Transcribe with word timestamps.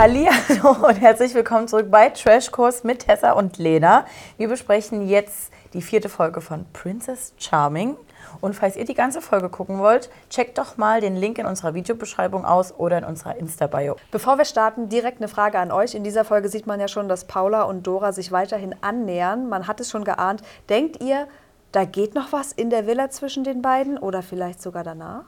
Hallo 0.00 0.86
und 0.86 1.00
herzlich 1.00 1.34
willkommen 1.34 1.66
zurück 1.66 1.90
bei 1.90 2.10
Trashkurs 2.10 2.84
mit 2.84 3.00
Tessa 3.00 3.32
und 3.32 3.58
Lena. 3.58 4.06
Wir 4.36 4.46
besprechen 4.46 5.08
jetzt 5.08 5.52
die 5.72 5.82
vierte 5.82 6.08
Folge 6.08 6.40
von 6.40 6.66
Princess 6.72 7.34
Charming. 7.36 7.96
Und 8.40 8.54
falls 8.54 8.76
ihr 8.76 8.84
die 8.84 8.94
ganze 8.94 9.20
Folge 9.20 9.48
gucken 9.48 9.80
wollt, 9.80 10.08
checkt 10.30 10.56
doch 10.56 10.76
mal 10.76 11.00
den 11.00 11.16
Link 11.16 11.38
in 11.38 11.46
unserer 11.46 11.74
Videobeschreibung 11.74 12.44
aus 12.44 12.72
oder 12.78 12.98
in 12.98 13.02
unserer 13.02 13.38
Insta-Bio. 13.38 13.96
Bevor 14.12 14.38
wir 14.38 14.44
starten, 14.44 14.88
direkt 14.88 15.18
eine 15.18 15.26
Frage 15.26 15.58
an 15.58 15.72
euch. 15.72 15.96
In 15.96 16.04
dieser 16.04 16.24
Folge 16.24 16.48
sieht 16.48 16.68
man 16.68 16.78
ja 16.78 16.86
schon, 16.86 17.08
dass 17.08 17.24
Paula 17.24 17.62
und 17.62 17.84
Dora 17.84 18.12
sich 18.12 18.30
weiterhin 18.30 18.76
annähern. 18.80 19.48
Man 19.48 19.66
hat 19.66 19.80
es 19.80 19.90
schon 19.90 20.04
geahnt. 20.04 20.42
Denkt 20.68 21.02
ihr, 21.02 21.26
da 21.72 21.84
geht 21.84 22.14
noch 22.14 22.30
was 22.30 22.52
in 22.52 22.70
der 22.70 22.86
Villa 22.86 23.10
zwischen 23.10 23.42
den 23.42 23.62
beiden 23.62 23.98
oder 23.98 24.22
vielleicht 24.22 24.62
sogar 24.62 24.84
danach? 24.84 25.24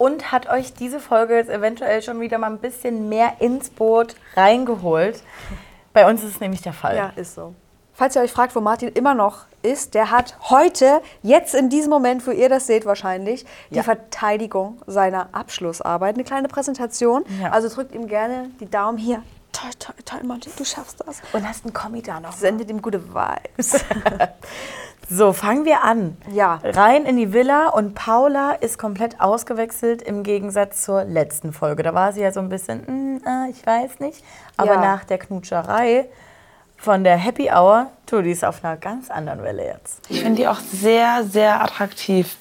Und 0.00 0.32
hat 0.32 0.48
euch 0.48 0.72
diese 0.72 0.98
Folge 0.98 1.34
jetzt 1.34 1.50
eventuell 1.50 2.00
schon 2.00 2.20
wieder 2.20 2.38
mal 2.38 2.46
ein 2.46 2.56
bisschen 2.58 3.10
mehr 3.10 3.34
ins 3.40 3.68
Boot 3.68 4.14
reingeholt? 4.34 5.22
Bei 5.92 6.08
uns 6.08 6.22
ist 6.24 6.36
es 6.36 6.40
nämlich 6.40 6.62
der 6.62 6.72
Fall. 6.72 6.96
Ja, 6.96 7.12
ist 7.16 7.34
so. 7.34 7.52
Falls 7.92 8.16
ihr 8.16 8.22
euch 8.22 8.32
fragt, 8.32 8.56
wo 8.56 8.62
Martin 8.62 8.88
immer 8.88 9.12
noch 9.12 9.40
ist, 9.60 9.92
der 9.92 10.10
hat 10.10 10.36
heute, 10.48 11.02
jetzt 11.20 11.54
in 11.54 11.68
diesem 11.68 11.90
Moment, 11.90 12.26
wo 12.26 12.30
ihr 12.30 12.48
das 12.48 12.66
seht 12.66 12.86
wahrscheinlich, 12.86 13.44
die 13.68 13.74
Ja. 13.74 13.82
Verteidigung 13.82 14.80
seiner 14.86 15.28
Abschlussarbeit. 15.32 16.14
Eine 16.14 16.24
kleine 16.24 16.48
Präsentation. 16.48 17.22
Ja. 17.38 17.50
Also 17.50 17.68
drückt 17.68 17.94
ihm 17.94 18.06
gerne 18.06 18.48
die 18.58 18.70
Daumen 18.70 18.96
hier. 18.96 19.22
Toll, 19.52 19.70
toll, 19.78 19.96
toll, 20.06 20.20
Martin, 20.22 20.50
du 20.56 20.64
schaffst 20.64 21.02
das. 21.06 21.20
Und 21.34 21.46
hast 21.46 21.66
einen 21.66 21.74
Kommi 21.74 22.00
da 22.00 22.20
noch. 22.20 22.32
Sendet 22.32 22.70
ihm 22.70 22.80
gute 22.80 23.02
Vibes. 23.12 23.84
So, 25.12 25.32
fangen 25.32 25.64
wir 25.64 25.82
an. 25.82 26.16
Ja. 26.30 26.60
Rein 26.62 27.04
in 27.04 27.16
die 27.16 27.32
Villa 27.32 27.70
und 27.70 27.94
Paula 27.96 28.52
ist 28.52 28.78
komplett 28.78 29.20
ausgewechselt 29.20 30.02
im 30.02 30.22
Gegensatz 30.22 30.82
zur 30.84 31.02
letzten 31.04 31.52
Folge. 31.52 31.82
Da 31.82 31.92
war 31.94 32.12
sie 32.12 32.20
ja 32.20 32.30
so 32.32 32.38
ein 32.38 32.48
bisschen, 32.48 32.86
"Hm, 32.86 33.20
äh, 33.26 33.50
ich 33.50 33.66
weiß 33.66 33.98
nicht. 33.98 34.22
Aber 34.56 34.74
Ja. 34.74 34.80
nach 34.80 35.02
der 35.04 35.18
Knutscherei 35.18 36.06
von 36.76 37.02
der 37.02 37.16
Happy 37.16 37.50
Hour, 37.50 37.88
du, 38.06 38.22
die 38.22 38.30
ist 38.30 38.44
auf 38.44 38.64
einer 38.64 38.76
ganz 38.76 39.10
anderen 39.10 39.42
Welle 39.42 39.66
jetzt. 39.66 40.00
Ich 40.08 40.20
finde 40.20 40.36
die 40.42 40.46
auch 40.48 40.60
sehr, 40.60 41.24
sehr 41.24 41.60
attraktiv. 41.60 42.36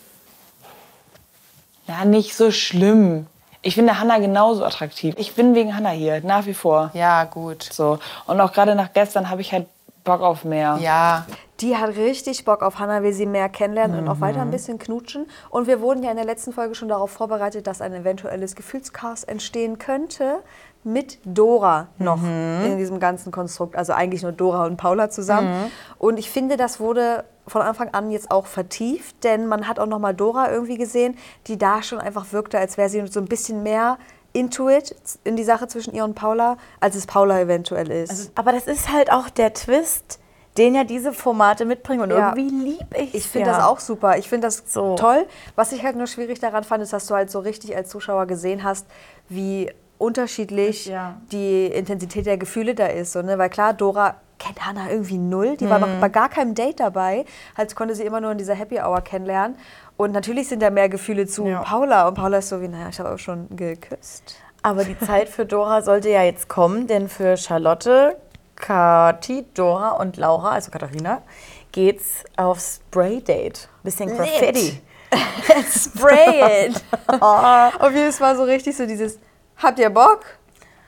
Ja, 1.87 2.05
nicht 2.05 2.35
so 2.37 2.51
schlimm. 2.51 3.25
Ich 3.63 3.73
finde 3.73 3.99
Hannah 3.99 4.19
genauso 4.19 4.63
attraktiv. 4.63 5.15
Ich 5.17 5.33
bin 5.33 5.55
wegen 5.55 5.75
Hannah 5.75 5.89
hier, 5.89 6.21
nach 6.23 6.45
wie 6.45 6.53
vor. 6.53 6.91
Ja, 6.93 7.23
gut. 7.23 7.63
So. 7.63 7.97
Und 8.27 8.39
auch 8.39 8.53
gerade 8.53 8.75
nach 8.75 8.93
gestern 8.93 9.29
habe 9.31 9.41
ich 9.41 9.51
halt 9.51 9.65
Bock 10.03 10.21
auf 10.21 10.43
mehr. 10.43 10.77
Ja. 10.79 11.25
Die 11.61 11.75
hat 11.75 11.95
richtig 11.97 12.45
Bock 12.45 12.61
auf 12.63 12.79
Hannah, 12.79 13.03
will 13.03 13.11
sie 13.13 13.25
mehr 13.25 13.49
kennenlernen 13.49 13.99
und 13.99 14.07
auch 14.07 14.21
weiter 14.21 14.37
Mhm. 14.37 14.43
ein 14.47 14.51
bisschen 14.51 14.79
knutschen. 14.79 15.27
Und 15.49 15.67
wir 15.67 15.81
wurden 15.81 16.03
ja 16.03 16.09
in 16.11 16.15
der 16.15 16.25
letzten 16.25 16.53
Folge 16.53 16.73
schon 16.75 16.87
darauf 16.87 17.11
vorbereitet, 17.11 17.67
dass 17.67 17.81
ein 17.81 17.93
eventuelles 17.93 18.55
Gefühlschaos 18.55 19.23
entstehen 19.25 19.77
könnte 19.77 20.39
mit 20.85 21.19
Dora 21.25 21.87
noch 21.97 22.17
Mhm. 22.21 22.61
in 22.65 22.77
diesem 22.77 22.99
ganzen 23.01 23.31
Konstrukt. 23.33 23.75
Also 23.75 23.91
eigentlich 23.91 24.23
nur 24.23 24.31
Dora 24.31 24.65
und 24.65 24.77
Paula 24.77 25.09
zusammen. 25.09 25.49
Mhm. 25.49 25.71
Und 25.97 26.17
ich 26.19 26.29
finde, 26.29 26.55
das 26.55 26.79
wurde 26.79 27.25
von 27.45 27.61
Anfang 27.61 27.89
an 27.93 28.09
jetzt 28.11 28.31
auch 28.31 28.45
vertieft, 28.45 29.23
denn 29.25 29.47
man 29.47 29.67
hat 29.67 29.79
auch 29.79 29.87
noch 29.87 29.99
mal 29.99 30.13
Dora 30.13 30.51
irgendwie 30.51 30.77
gesehen, 30.77 31.17
die 31.47 31.57
da 31.57 31.83
schon 31.83 31.99
einfach 31.99 32.31
wirkte, 32.31 32.57
als 32.57 32.77
wäre 32.77 32.87
sie 32.87 33.05
so 33.07 33.19
ein 33.19 33.25
bisschen 33.25 33.63
mehr 33.63 33.97
into 34.31 34.69
it, 34.69 34.95
in 35.25 35.35
die 35.35 35.43
Sache 35.43 35.67
zwischen 35.67 35.93
ihr 35.93 36.03
und 36.05 36.13
Paula, 36.13 36.57
als 36.79 36.95
es 36.95 37.07
Paula 37.07 37.39
eventuell 37.41 37.89
ist. 37.91 38.31
Aber 38.35 38.51
das 38.53 38.67
ist 38.67 38.93
halt 38.93 39.11
auch 39.11 39.29
der 39.29 39.53
Twist, 39.55 40.19
den 40.57 40.75
ja 40.75 40.83
diese 40.83 41.13
Formate 41.13 41.63
mitbringen. 41.65 42.01
Und 42.01 42.09
Ja. 42.11 42.35
irgendwie 42.35 42.71
lieb 42.71 42.87
ich 42.97 43.13
Ich 43.15 43.27
finde 43.27 43.49
das 43.51 43.63
auch 43.63 43.79
super. 43.79 44.17
Ich 44.17 44.27
finde 44.27 44.47
das 44.47 44.63
So. 44.67 44.95
toll. 44.95 45.25
Was 45.55 45.71
ich 45.71 45.83
halt 45.83 45.95
nur 45.95 46.07
schwierig 46.07 46.39
daran 46.39 46.63
fand, 46.63 46.83
ist, 46.83 46.91
dass 46.93 47.05
du 47.07 47.15
halt 47.15 47.29
so 47.31 47.39
richtig 47.39 47.75
als 47.75 47.89
Zuschauer 47.89 48.25
gesehen 48.25 48.63
hast, 48.63 48.85
wie 49.29 49.71
unterschiedlich 49.99 50.85
Ja. 50.87 51.17
die 51.31 51.67
Intensität 51.67 52.25
der 52.25 52.37
Gefühle 52.37 52.73
da 52.75 52.87
ist. 52.87 53.11
So, 53.13 53.21
ne? 53.21 53.37
Weil 53.37 53.49
klar, 53.49 53.73
Dora 53.73 54.15
kennt 54.39 54.65
Hannah 54.65 54.89
irgendwie 54.89 55.17
null. 55.17 55.57
Die 55.57 55.69
war 55.69 55.79
Mhm. 55.79 55.99
bei 55.99 56.09
gar 56.09 56.29
keinem 56.29 56.55
Date 56.55 56.79
dabei. 56.79 57.25
Halt 57.57 57.75
konnte 57.75 57.93
sie 57.95 58.03
immer 58.03 58.21
nur 58.21 58.31
in 58.31 58.37
dieser 58.37 58.53
Happy 58.55 58.79
Hour 58.79 59.01
kennenlernen. 59.01 59.57
Und 59.97 60.13
natürlich 60.13 60.47
sind 60.47 60.61
da 60.61 60.69
mehr 60.69 60.87
Gefühle 60.89 61.27
zu 61.27 61.45
Ja. 61.45 61.61
Paula. 61.61 62.07
Und 62.07 62.13
Paula 62.15 62.37
ist 62.37 62.49
so 62.49 62.61
wie, 62.61 62.69
naja, 62.69 62.87
ich 62.89 62.99
habe 62.99 63.11
auch 63.13 63.19
schon 63.19 63.47
geküsst. 63.55 64.35
Aber 64.63 64.83
die 64.85 64.97
Zeit 64.99 65.27
für 65.29 65.45
Dora 65.45 65.81
sollte 65.81 66.09
ja 66.09 66.23
jetzt 66.23 66.47
kommen, 66.49 66.87
denn 66.87 67.07
für 67.09 67.35
Charlotte, 67.37 68.15
Kathi, 68.59 69.45
Dora 69.55 69.91
und 69.93 70.17
Laura, 70.17 70.51
also 70.51 70.69
Katharina, 70.69 71.23
geht's 71.71 72.23
aufs 72.37 72.75
Spray-Date. 72.75 73.67
Bisschen 73.83 74.15
Graffiti. 74.15 74.79
Spray 75.71 76.67
it! 76.67 76.83
Auf 77.21 77.91
jeden 77.93 78.11
Fall 78.11 78.35
so 78.35 78.43
richtig 78.43 78.77
so 78.77 78.85
dieses, 78.85 79.17
habt 79.57 79.79
ihr 79.79 79.89
Bock? 79.89 80.21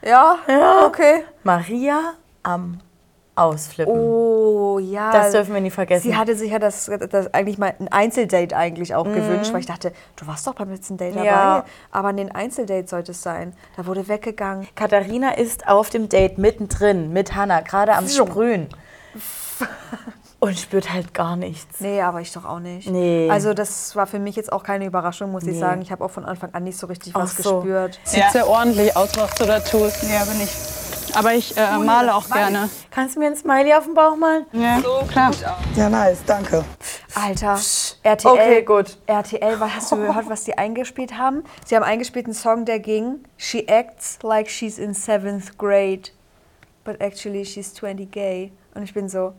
Ja? 0.03 0.37
Ja. 0.47 0.85
Okay. 0.85 1.23
Maria 1.43 2.13
am 2.43 2.79
Ausflippen. 3.41 3.93
Oh, 3.93 4.79
ja. 4.79 5.11
Das 5.11 5.31
dürfen 5.31 5.53
wir 5.53 5.61
nie 5.61 5.69
vergessen. 5.71 6.03
Sie 6.03 6.15
hatte 6.15 6.35
sich 6.35 6.51
ja 6.51 6.59
das, 6.59 6.89
das 7.09 7.33
eigentlich 7.33 7.57
mal 7.57 7.73
ein 7.79 7.87
Einzeldate 7.89 8.55
eigentlich 8.55 8.93
auch 8.95 9.03
gewünscht, 9.05 9.51
weil 9.53 9.59
ich 9.61 9.65
dachte, 9.65 9.91
du 10.15 10.27
warst 10.27 10.45
doch 10.47 10.53
beim 10.55 10.69
letzten 10.69 10.97
Date 10.97 11.15
dabei. 11.15 11.21
Mhm. 11.23 11.27
Ja. 11.27 11.65
Aber 11.91 12.09
ein 12.09 12.31
Einzeldate 12.31 12.87
sollte 12.87 13.11
es 13.11 13.21
sein. 13.21 13.53
Da 13.77 13.85
wurde 13.85 14.07
weggegangen. 14.07 14.67
Katharina 14.75 15.31
ist 15.31 15.67
auf 15.67 15.89
dem 15.89 16.09
Date 16.09 16.37
mittendrin 16.37 17.11
mit 17.13 17.35
Hannah, 17.35 17.61
gerade 17.61 17.93
am. 17.93 18.07
Sprühen. 18.07 18.67
Und 20.39 20.57
spürt 20.57 20.91
halt 20.91 21.13
gar 21.13 21.35
nichts. 21.35 21.81
Nee, 21.81 22.01
aber 22.01 22.19
ich 22.19 22.31
doch 22.33 22.45
auch 22.45 22.57
nicht. 22.59 22.89
Nee. 22.89 23.29
Also 23.29 23.53
das 23.53 23.95
war 23.95 24.07
für 24.07 24.17
mich 24.17 24.35
jetzt 24.35 24.51
auch 24.51 24.63
keine 24.63 24.85
Überraschung, 24.87 25.31
muss 25.31 25.43
ich 25.43 25.53
Nee. 25.53 25.59
sagen. 25.59 25.83
Ich 25.83 25.91
habe 25.91 26.03
auch 26.03 26.09
von 26.09 26.25
Anfang 26.25 26.51
an 26.55 26.63
nicht 26.63 26.79
so 26.79 26.87
richtig 26.87 27.13
was 27.13 27.35
Ach 27.37 27.43
so. 27.43 27.55
gespürt. 27.59 27.99
Sieht 28.03 28.23
sehr 28.31 28.47
ordentlich 28.47 28.97
aus, 28.97 29.11
was 29.17 29.35
du 29.35 29.45
da 29.45 29.59
tust. 29.59 30.01
Ja, 30.01 30.25
bin 30.25 30.41
ich. 30.41 30.49
Aber 31.15 31.33
ich 31.33 31.55
äh, 31.57 31.77
male 31.77 32.13
auch 32.15 32.29
gerne. 32.29 32.69
Kannst 32.89 33.15
du 33.15 33.19
mir 33.19 33.27
ein 33.27 33.35
Smiley 33.35 33.73
auf 33.73 33.85
den 33.85 33.93
Bauch 33.93 34.15
malen? 34.15 34.45
Ja, 34.53 34.81
klar. 35.09 35.31
Ja, 35.75 35.89
nice, 35.89 36.19
danke. 36.25 36.63
Alter, 37.15 37.59
RTL. 38.03 38.31
Okay, 38.31 38.63
gut. 38.63 38.97
RTL, 39.07 39.59
was 39.59 39.75
hast 39.75 39.91
du 39.91 39.97
gehört, 39.97 40.29
was 40.29 40.43
die 40.43 40.57
eingespielt 40.57 41.17
haben? 41.17 41.43
Sie 41.65 41.75
haben 41.75 41.83
eingespielt 41.83 42.25
einen 42.25 42.33
Song, 42.33 42.65
der 42.65 42.79
ging 42.79 43.23
She 43.37 43.67
acts 43.67 44.19
like 44.23 44.49
she's 44.49 44.77
in 44.77 44.93
seventh 44.93 45.57
grade, 45.57 46.11
but 46.83 46.99
actually 47.01 47.45
she's 47.45 47.73
20 47.73 48.09
gay. 48.11 48.51
Und 48.73 48.83
ich 48.83 48.93
bin 48.93 49.09
so, 49.09 49.33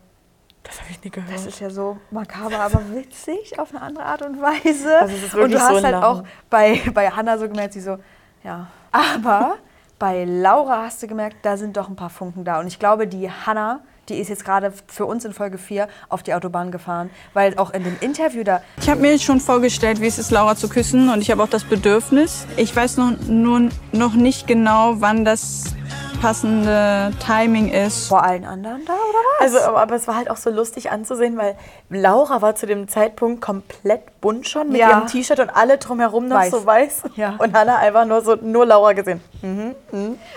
Das 0.62 0.78
habe 0.80 0.90
ich 0.90 1.02
nie 1.02 1.10
gehört. 1.10 1.34
Das 1.34 1.46
ist 1.46 1.60
ja 1.60 1.70
so 1.70 1.96
makaber, 2.10 2.60
aber 2.60 2.82
witzig 2.94 3.58
auf 3.58 3.70
eine 3.70 3.80
andere 3.82 4.04
Art 4.04 4.22
und 4.22 4.40
Weise. 4.40 4.98
Also 5.00 5.14
es 5.16 5.22
ist 5.22 5.34
und 5.34 5.40
wirklich 5.40 5.54
du 5.58 5.60
hast 5.60 5.68
so 5.68 5.82
halt 5.82 5.92
Lachen. 5.92 6.04
auch 6.04 6.24
bei, 6.50 6.80
bei 6.92 7.10
Hannah 7.10 7.38
so 7.38 7.48
gemerkt, 7.48 7.72
sie 7.72 7.80
so, 7.80 7.96
ja. 8.44 8.66
Aber 8.92 9.56
bei 10.02 10.24
Laura 10.24 10.82
hast 10.82 11.00
du 11.00 11.06
gemerkt, 11.06 11.36
da 11.42 11.56
sind 11.56 11.76
doch 11.76 11.88
ein 11.88 11.94
paar 11.94 12.10
Funken 12.10 12.44
da. 12.44 12.58
Und 12.58 12.66
ich 12.66 12.80
glaube, 12.80 13.06
die 13.06 13.30
Hannah, 13.30 13.82
die 14.08 14.16
ist 14.16 14.30
jetzt 14.30 14.44
gerade 14.44 14.72
für 14.88 15.06
uns 15.06 15.24
in 15.24 15.32
Folge 15.32 15.58
4 15.58 15.86
auf 16.08 16.24
die 16.24 16.34
Autobahn 16.34 16.72
gefahren. 16.72 17.08
Weil 17.34 17.56
auch 17.56 17.72
in 17.72 17.84
dem 17.84 17.96
Interview 18.00 18.42
da, 18.42 18.62
Ich 18.80 18.90
habe 18.90 19.00
mir 19.00 19.16
schon 19.20 19.38
vorgestellt, 19.38 20.00
wie 20.00 20.08
es 20.08 20.18
ist, 20.18 20.32
Laura 20.32 20.56
zu 20.56 20.68
küssen. 20.68 21.08
Und 21.08 21.20
ich 21.20 21.30
habe 21.30 21.40
auch 21.40 21.48
das 21.48 21.62
Bedürfnis. 21.62 22.48
Ich 22.56 22.74
weiß 22.74 22.96
noch, 22.96 23.12
noch 23.28 24.14
nicht 24.14 24.48
genau, 24.48 24.94
wann 24.96 25.24
das 25.24 25.76
passende 26.22 27.10
Timing 27.24 27.70
ist. 27.72 28.08
vor 28.08 28.22
allen 28.22 28.44
anderen 28.44 28.84
da, 28.86 28.92
oder 28.92 29.00
was? 29.40 29.40
Also, 29.54 29.60
aber, 29.68 29.82
aber 29.82 29.94
es 29.96 30.06
war 30.06 30.14
halt 30.16 30.30
auch 30.30 30.36
so 30.36 30.50
lustig 30.50 30.90
anzusehen, 30.90 31.36
weil 31.36 31.56
Laura 31.90 32.40
war 32.40 32.54
zu 32.54 32.66
dem 32.66 32.86
Zeitpunkt 32.88 33.40
komplett 33.42 34.20
bunt 34.20 34.48
schon 34.48 34.68
mit 34.68 34.80
Ja. 34.80 34.90
ihrem 34.90 35.06
T-Shirt 35.08 35.40
und 35.40 35.50
alle 35.50 35.78
drumherum 35.78 36.28
noch 36.28 36.36
Weiß. 36.36 36.50
so 36.52 36.64
weiß. 36.64 37.02
Ja. 37.16 37.34
Und 37.38 37.54
Hannah 37.54 37.78
einfach 37.78 38.04
nur 38.04 38.20
so, 38.22 38.36
nur 38.36 38.64
Laura 38.64 38.92
gesehen. 38.92 39.20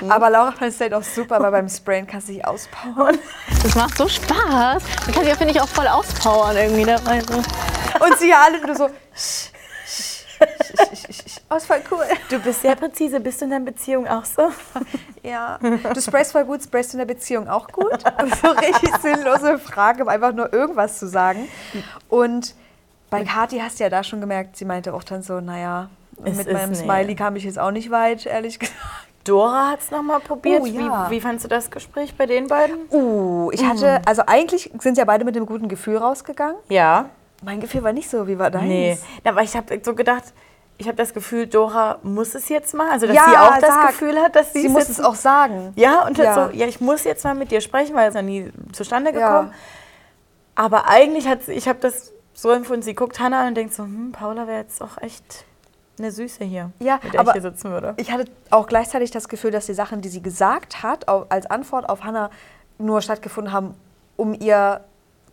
Aber 0.10 0.30
Laura 0.30 0.52
fand 0.52 0.72
es 0.74 0.80
halt 0.82 0.94
auch 0.94 1.04
super, 1.04 1.40
weil 1.42 1.52
beim 1.52 1.70
Sprayen 1.70 2.08
kannst 2.08 2.30
du 2.30 2.34
dich 2.34 2.46
auspowern. 2.46 3.18
Das 3.64 3.76
macht 3.76 3.98
so 3.98 4.08
Spaß. 4.08 4.84
Man 5.06 5.14
kann 5.14 5.24
sich 5.24 5.28
ja, 5.28 5.36
finde 5.36 5.54
ich, 5.54 5.62
auch 5.62 5.68
voll 5.68 5.88
auspowern 5.88 6.58
irgendwie 6.58 6.84
dabei. 6.86 7.22
So. 7.22 7.38
Und 7.38 8.18
sie 8.20 8.30
ja 8.30 8.42
alle 8.44 8.60
nur 8.66 8.76
so, 8.76 8.90
oh, 11.50 11.56
ist 11.56 11.66
voll 11.66 11.82
cool. 11.92 12.04
Du 12.30 12.40
bist 12.40 12.62
sehr 12.62 12.76
präzise. 12.76 13.20
Bist 13.20 13.42
du 13.42 13.46
in 13.46 13.52
deiner 13.52 13.66
Beziehung 13.66 14.08
auch 14.08 14.26
so? 14.26 14.50
Ja, 15.24 15.58
du 15.60 16.02
sprayst 16.02 16.32
voll 16.32 16.46
gut, 16.46 16.64
sprayst 16.64 16.94
du 16.94 16.98
in 16.98 17.08
der 17.08 17.14
Beziehung 17.14 17.48
auch 17.48 17.68
gut? 17.68 18.04
So 18.42 18.50
richtig 18.50 18.96
sinnlose 19.02 19.58
Frage, 19.60 20.04
um 20.04 20.10
einfach 20.10 20.34
nur 20.34 20.54
irgendwas 20.54 21.00
zu 21.00 21.08
sagen. 21.08 21.48
Und 22.10 22.54
bei 23.10 23.24
Kathi 23.24 23.60
hast 23.60 23.80
du 23.80 23.84
ja 23.84 23.90
da 23.90 24.04
schon 24.04 24.22
gemerkt, 24.22 24.58
sie 24.58 24.66
meinte 24.66 24.94
auch 24.94 25.04
dann 25.04 25.22
so, 25.22 25.40
naja, 25.40 25.90
Es 26.24 26.38
mit 26.38 26.52
meinem 26.52 26.72
nee. 26.72 26.76
Smiley 26.76 27.16
kam 27.16 27.36
ich 27.36 27.44
jetzt 27.44 27.60
auch 27.60 27.72
nicht 27.72 27.92
weit, 27.92 28.26
ehrlich 28.26 28.60
gesagt. 28.60 28.78
Dora 29.24 29.72
hat 29.72 29.80
es 29.80 29.90
nochmal 29.90 30.20
probiert. 30.20 30.62
Oh, 30.62 30.66
ja. 30.68 31.10
wie, 31.10 31.16
wie 31.16 31.22
fandst 31.22 31.44
du 31.44 31.50
das 31.50 31.72
Gespräch 31.72 32.16
bei 32.16 32.28
den 32.28 32.48
beiden? 32.48 32.78
Uh, 32.92 33.50
ich 33.52 33.66
hatte, 33.66 34.02
also 34.06 34.22
eigentlich 34.28 34.72
sind 34.80 35.00
ja 35.00 35.06
beide 35.06 35.26
mit 35.26 35.36
einem 35.36 35.48
guten 35.48 35.68
Gefühl 35.68 35.98
rausgegangen. 35.98 36.58
Ja. 36.70 37.10
Mein 37.46 37.60
Gefühl 37.62 37.84
war 37.84 37.94
nicht 37.94 38.10
so, 38.10 38.28
wie 38.28 38.38
war 38.40 38.50
deins? 38.52 38.66
Nee. 38.66 38.98
Aber 39.24 39.42
ich 39.44 39.56
habe 39.56 39.80
so 39.84 39.94
gedacht, 39.96 40.24
ich 40.78 40.88
habe 40.88 40.98
das 40.98 41.14
Gefühl, 41.14 41.48
Dora 41.48 42.00
muss 42.04 42.36
es 42.36 42.50
jetzt 42.50 42.74
mal. 42.74 42.90
Also, 42.92 43.08
dass 43.08 43.16
Ja, 43.16 43.26
sie 43.30 43.38
auch 43.38 43.58
das 43.60 43.70
sag. 43.70 43.88
Gefühl 43.90 44.18
hat, 44.20 44.36
dass 44.36 44.52
sie, 44.52 44.64
Sie 44.64 44.70
muss 44.70 44.90
es 44.90 45.00
auch 45.00 45.16
sagen. 45.16 45.72
Ja, 45.76 46.06
und 46.06 46.18
Ja. 46.18 46.24
ja. 46.24 46.34
so, 46.50 46.52
ja, 46.54 46.66
ich 46.68 46.82
muss 46.82 47.04
jetzt 47.04 47.24
mal 47.24 47.36
mit 47.36 47.52
dir 47.52 47.62
sprechen, 47.62 47.96
weil 47.96 48.10
es 48.10 48.16
noch 48.16 48.22
nie 48.24 48.52
zustande 48.74 49.12
Ja. 49.14 49.20
gekommen. 49.30 49.54
Aber 50.56 50.90
eigentlich 50.90 51.28
hat 51.28 51.44
sie, 51.44 51.54
ich 51.54 51.68
habe 51.68 51.80
das 51.80 52.12
so 52.34 52.50
empfunden, 52.52 52.82
sie 52.82 52.96
guckt 52.96 53.20
Hannah 53.20 53.42
an 53.42 53.48
und 53.50 53.56
denkt 53.56 53.74
so, 53.74 53.84
hm, 53.84 54.12
Paula 54.12 54.48
wäre 54.48 54.60
jetzt 54.62 54.82
auch 54.82 54.98
echt 55.02 55.46
eine 55.98 56.12
Süße 56.12 56.44
hier, 56.44 56.72
Ja, 56.80 57.00
mit 57.04 57.14
der 57.14 57.20
aber 57.22 57.30
ich 57.36 57.42
hier 57.42 57.42
sitzen 57.52 57.72
würde. 57.72 57.94
Ich 57.98 58.12
hatte 58.12 58.26
auch 58.50 58.68
gleichzeitig 58.68 59.12
das 59.12 59.30
Gefühl, 59.30 59.52
dass 59.52 59.66
die 59.68 59.74
Sachen, 59.74 60.02
die 60.02 60.10
sie 60.10 60.22
gesagt 60.22 60.84
hat, 60.84 61.08
als 61.08 61.46
Antwort 61.46 61.88
auf 61.88 62.04
Hannah 62.04 62.32
nur 62.78 63.02
stattgefunden 63.02 63.54
haben, 63.54 63.76
um 64.18 64.34
ihr 64.34 64.82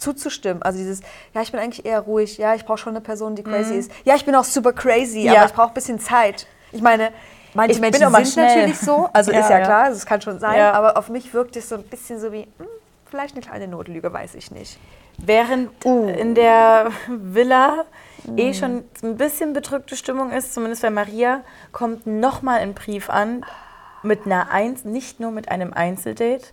zuzustimmen. 0.03 0.63
Also 0.63 0.79
dieses, 0.79 1.01
ja, 1.35 1.43
ich 1.43 1.51
bin 1.53 1.61
eigentlich 1.61 1.85
eher 1.87 2.01
ruhig, 2.01 2.37
ja, 2.39 2.55
ich 2.55 2.65
brauche 2.65 2.79
schon 2.79 2.93
eine 2.95 3.01
Person, 3.01 3.35
die 3.37 3.43
crazy 3.43 3.75
ist. 3.75 3.91
Ja, 4.05 4.15
ich 4.17 4.25
bin 4.25 4.35
auch 4.35 4.45
super 4.45 4.73
crazy, 4.73 5.21
Mhm. 5.21 5.25
Ja. 5.27 5.35
aber 5.37 5.47
ich 5.47 5.53
brauche 5.53 5.69
ein 5.69 5.75
bisschen 5.75 5.99
Zeit. 6.01 6.47
Ich 6.73 6.83
meine, 6.83 7.11
manche 7.55 7.73
Ich 7.73 7.81
bin 7.81 7.91
Menschen 7.91 8.05
auch 8.07 8.11
mal 8.11 8.25
sind 8.25 8.35
schnell. 8.35 8.49
natürlich 8.49 8.79
so, 8.79 9.09
also 9.13 9.33
Ja, 9.33 9.41
ist 9.41 9.51
ja, 9.51 9.59
ja. 9.61 9.65
klar, 9.65 9.89
das 9.91 10.05
kann 10.05 10.21
schon 10.21 10.39
sein, 10.39 10.59
Ja. 10.59 10.73
aber 10.73 10.97
auf 10.97 11.09
mich 11.09 11.33
wirkt 11.33 11.57
es 11.57 11.69
so 11.69 11.77
ein 11.77 11.85
bisschen 11.85 12.19
so 12.21 12.33
wie, 12.33 12.43
hm, 12.59 12.67
vielleicht 13.09 13.35
eine 13.37 13.45
kleine 13.45 13.69
Notlüge, 13.69 14.13
weiß 14.13 14.35
ich 14.35 14.51
nicht. 14.51 14.79
Während 15.19 15.71
Uh. 15.85 16.09
in 16.09 16.35
der 16.35 16.91
Villa 17.09 17.85
Mm. 18.25 18.39
eh 18.39 18.55
schon 18.55 18.85
ein 19.03 19.17
bisschen 19.17 19.53
bedrückte 19.53 19.97
Stimmung 19.97 20.31
ist, 20.31 20.55
zumindest 20.55 20.83
bei 20.83 20.91
Maria, 20.91 21.41
kommt 21.73 22.07
nochmal 22.07 22.61
ein 22.61 22.73
Brief 22.73 23.11
an 23.11 23.45
mit 24.05 24.27
einer 24.27 24.51
Eins, 24.51 24.85
nicht 24.85 25.19
nur 25.21 25.31
mit 25.33 25.49
einem 25.49 25.73
Einzeldate, 25.73 26.47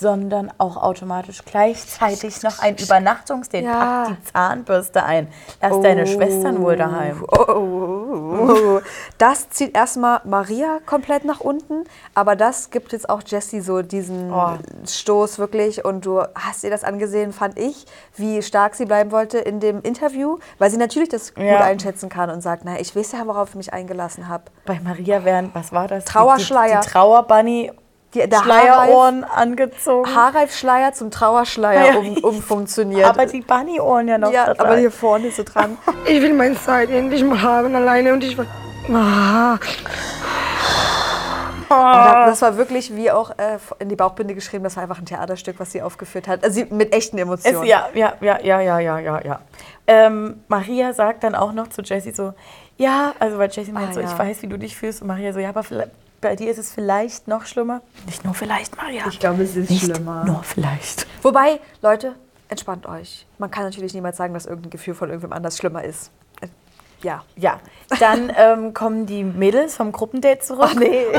sondern 0.00 0.50
auch 0.58 0.76
automatisch 0.78 1.42
gleichzeitig 1.44 2.42
noch 2.42 2.58
ein 2.60 2.76
Übernachtungsdate. 2.78 3.64
Ja. 3.64 4.04
Pack 4.06 4.16
die 4.16 4.32
Zahnbürste 4.32 5.04
ein. 5.04 5.28
Lass 5.60 5.80
deine 5.80 6.06
Schwestern 6.06 6.62
wohl 6.62 6.76
daheim. 6.76 7.22
Oh, 7.30 7.44
oh, 7.48 7.54
oh, 7.54 8.48
oh. 8.50 8.80
Das 9.18 9.50
zieht 9.50 9.76
erstmal 9.76 10.20
Maria 10.24 10.78
komplett 10.86 11.24
nach 11.24 11.40
unten, 11.40 11.84
aber 12.14 12.34
das 12.34 12.70
gibt 12.70 12.92
jetzt 12.92 13.08
auch 13.10 13.20
Jessie 13.26 13.60
so 13.60 13.82
diesen 13.82 14.32
Oh. 14.32 14.52
Stoß 14.86 15.38
wirklich. 15.38 15.84
Und 15.84 16.06
du 16.06 16.22
hast 16.34 16.64
ihr 16.64 16.70
das 16.70 16.82
angesehen, 16.84 17.32
fand 17.32 17.58
ich, 17.58 17.84
wie 18.16 18.40
stark 18.42 18.74
sie 18.74 18.86
bleiben 18.86 19.10
wollte 19.12 19.38
in 19.38 19.60
dem 19.60 19.82
Interview, 19.82 20.38
weil 20.58 20.70
sie 20.70 20.76
natürlich 20.78 21.08
das 21.10 21.32
Ja. 21.36 21.52
gut 21.58 21.60
einschätzen 21.66 22.08
kann 22.08 22.30
und 22.30 22.40
sagt, 22.40 22.62
na, 22.64 22.80
ich 22.80 22.94
weiß 22.96 23.12
ja, 23.12 23.26
worauf 23.26 23.50
ich 23.50 23.54
mich 23.56 23.72
eingelassen 23.74 24.28
habe. 24.28 24.44
Bei 24.64 24.80
Maria 24.82 25.24
wären, 25.24 25.50
was 25.52 25.72
war 25.72 25.88
das? 25.88 26.04
Die- 26.06 26.12
Trauerschleier. 26.12 26.80
Die, 26.80 26.86
die 26.86 26.92
Trauerbunny. 26.92 27.72
Die- 28.14 28.28
der 28.28 28.38
Schleierohren 28.42 29.22
angezogen. 29.24 30.12
Haarreif-Schleier 30.14 30.92
zum 30.92 31.10
Trauerschleier 31.10 31.98
um, 31.98 32.16
umfunktioniert. 32.18 33.04
aber 33.08 33.26
die 33.26 33.40
Bunnyohren 33.40 34.08
ja 34.08 34.18
noch 34.18 34.32
ja, 34.32 34.52
da 34.52 34.64
aber 34.64 34.76
hier 34.76 34.90
vorne 34.90 35.30
so 35.30 35.42
dran. 35.44 35.78
Ich 36.06 36.20
will 36.20 36.32
meine 36.34 36.56
Zeit 36.56 36.90
endlich 36.90 37.22
mal 37.22 37.40
haben 37.40 37.74
alleine 37.74 38.12
und 38.12 38.24
ich 38.24 38.36
will. 38.36 38.46
Ah. 38.92 39.58
Aber 41.68 42.26
das 42.30 42.42
war 42.42 42.56
wirklich, 42.56 42.94
wie 42.96 43.12
auch 43.12 43.30
äh, 43.30 43.58
in 43.78 43.88
die 43.88 43.94
Bauchbinde 43.96 44.34
geschrieben, 44.34 44.64
das 44.64 44.74
war 44.74 44.82
einfach 44.82 44.98
ein 44.98 45.04
Theaterstück, 45.06 45.60
was 45.60 45.70
sie 45.70 45.82
aufgeführt 45.82 46.26
hat. 46.26 46.42
Also 46.42 46.54
sie, 46.56 46.64
mit 46.74 46.92
echten 46.92 47.16
Es, 47.16 47.22
Emotionen. 47.22 47.64
ja, 47.64 47.88
ja, 47.94 48.14
ja, 48.20 48.40
ja, 48.42 48.60
ja, 48.60 48.78
ja, 48.80 48.98
ja, 48.98 49.20
ja. 49.24 49.40
Ähm, 49.86 50.42
Maria 50.48 50.92
sagt 50.92 51.22
dann 51.22 51.36
auch 51.36 51.52
noch 51.52 51.68
zu 51.68 51.82
Jessie 51.82 52.10
so, 52.10 52.32
ja, 52.76 53.12
also 53.20 53.38
weil 53.38 53.50
Jessie 53.50 53.70
meint 53.72 53.90
Ah, 53.90 53.92
so, 53.94 54.00
ja. 54.00 54.06
ich 54.10 54.18
weiß, 54.18 54.42
wie 54.42 54.48
du 54.48 54.56
dich 54.58 54.76
fühlst. 54.76 55.00
Und 55.02 55.06
Maria 55.08 55.32
so, 55.32 55.38
ja, 55.38 55.50
aber 55.50 55.62
vielleicht, 55.62 55.90
bei 56.20 56.36
dir 56.36 56.50
ist 56.50 56.58
es 56.58 56.72
vielleicht 56.72 57.28
noch 57.28 57.46
schlimmer. 57.46 57.80
Nicht 58.06 58.24
nur 58.24 58.34
vielleicht, 58.34 58.76
Maria. 58.76 59.04
Ich 59.08 59.18
glaube, 59.18 59.42
es 59.42 59.56
ist 59.56 59.70
Nicht 59.70 59.84
schlimmer. 59.84 60.24
nur 60.24 60.42
vielleicht. 60.42 61.06
Wobei, 61.22 61.60
Leute, 61.82 62.14
entspannt 62.48 62.86
euch. 62.86 63.26
Man 63.38 63.50
kann 63.50 63.64
natürlich 63.64 63.94
niemals 63.94 64.16
sagen, 64.16 64.34
dass 64.34 64.46
irgendein 64.46 64.70
Gefühl 64.70 64.94
von 64.94 65.08
irgendwem 65.08 65.32
anders 65.32 65.56
schlimmer 65.56 65.82
ist. 65.84 66.10
Äh, 66.40 66.48
Ja. 67.02 67.24
Ja, 67.36 67.60
dann 68.00 68.30
ähm, 68.36 68.74
kommen 68.74 69.06
die 69.06 69.24
Mädels 69.24 69.76
vom 69.76 69.92
Gruppendate 69.92 70.40
zurück. 70.40 70.74
nee. 70.78 71.04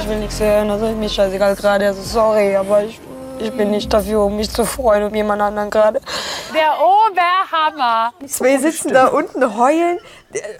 Ich 0.00 0.08
will 0.08 0.20
nichts 0.20 0.38
hören, 0.40 0.70
also 0.70 0.86
mir 0.94 1.08
scheißegal 1.08 1.56
gerade. 1.56 1.86
Also 1.88 2.02
sorry, 2.02 2.54
aber 2.56 2.84
ich, 2.84 3.00
ich 3.40 3.50
bin 3.52 3.70
nicht 3.70 3.92
dafür, 3.92 4.24
um 4.24 4.36
mich 4.36 4.48
zu 4.50 4.64
freuen 4.64 5.02
um 5.04 5.14
jemand 5.14 5.42
anderen 5.42 5.70
gerade. 5.70 6.00
Der 6.54 6.78
Oberhammer. 6.80 8.12
Zwei 8.26 8.58
sitzen 8.58 8.92
da 8.92 9.08
unten, 9.08 9.56
heulen. 9.56 9.98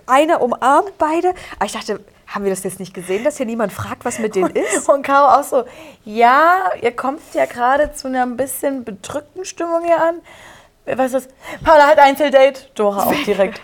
Einer 0.06 0.40
umarmt 0.40 0.98
beide. 0.98 1.34
Aber 1.56 1.64
ich 1.64 1.72
dachte, 1.72 2.00
haben 2.26 2.44
wir 2.44 2.50
das 2.50 2.62
jetzt 2.62 2.78
nicht 2.78 2.92
gesehen, 2.92 3.24
dass 3.24 3.38
hier 3.38 3.46
niemand 3.46 3.72
fragt, 3.72 4.04
was 4.04 4.18
mit 4.18 4.34
denen 4.34 4.50
ist? 4.50 4.88
Und 4.88 5.02
Caro 5.02 5.40
auch 5.40 5.44
so, 5.44 5.64
ja, 6.04 6.70
ihr 6.80 6.94
kommt 6.94 7.22
ja 7.32 7.46
gerade 7.46 7.92
zu 7.92 8.08
einer 8.08 8.22
ein 8.22 8.36
bisschen 8.36 8.84
bedrückten 8.84 9.44
Stimmung 9.44 9.84
hier 9.84 10.00
an. 10.02 10.20
Was 10.84 11.12
ist 11.12 11.26
das? 11.26 11.28
Paula 11.64 11.86
hat 11.86 11.98
Einzeldate. 11.98 12.60
Dora 12.74 13.04
auch 13.04 13.14
direkt. 13.24 13.60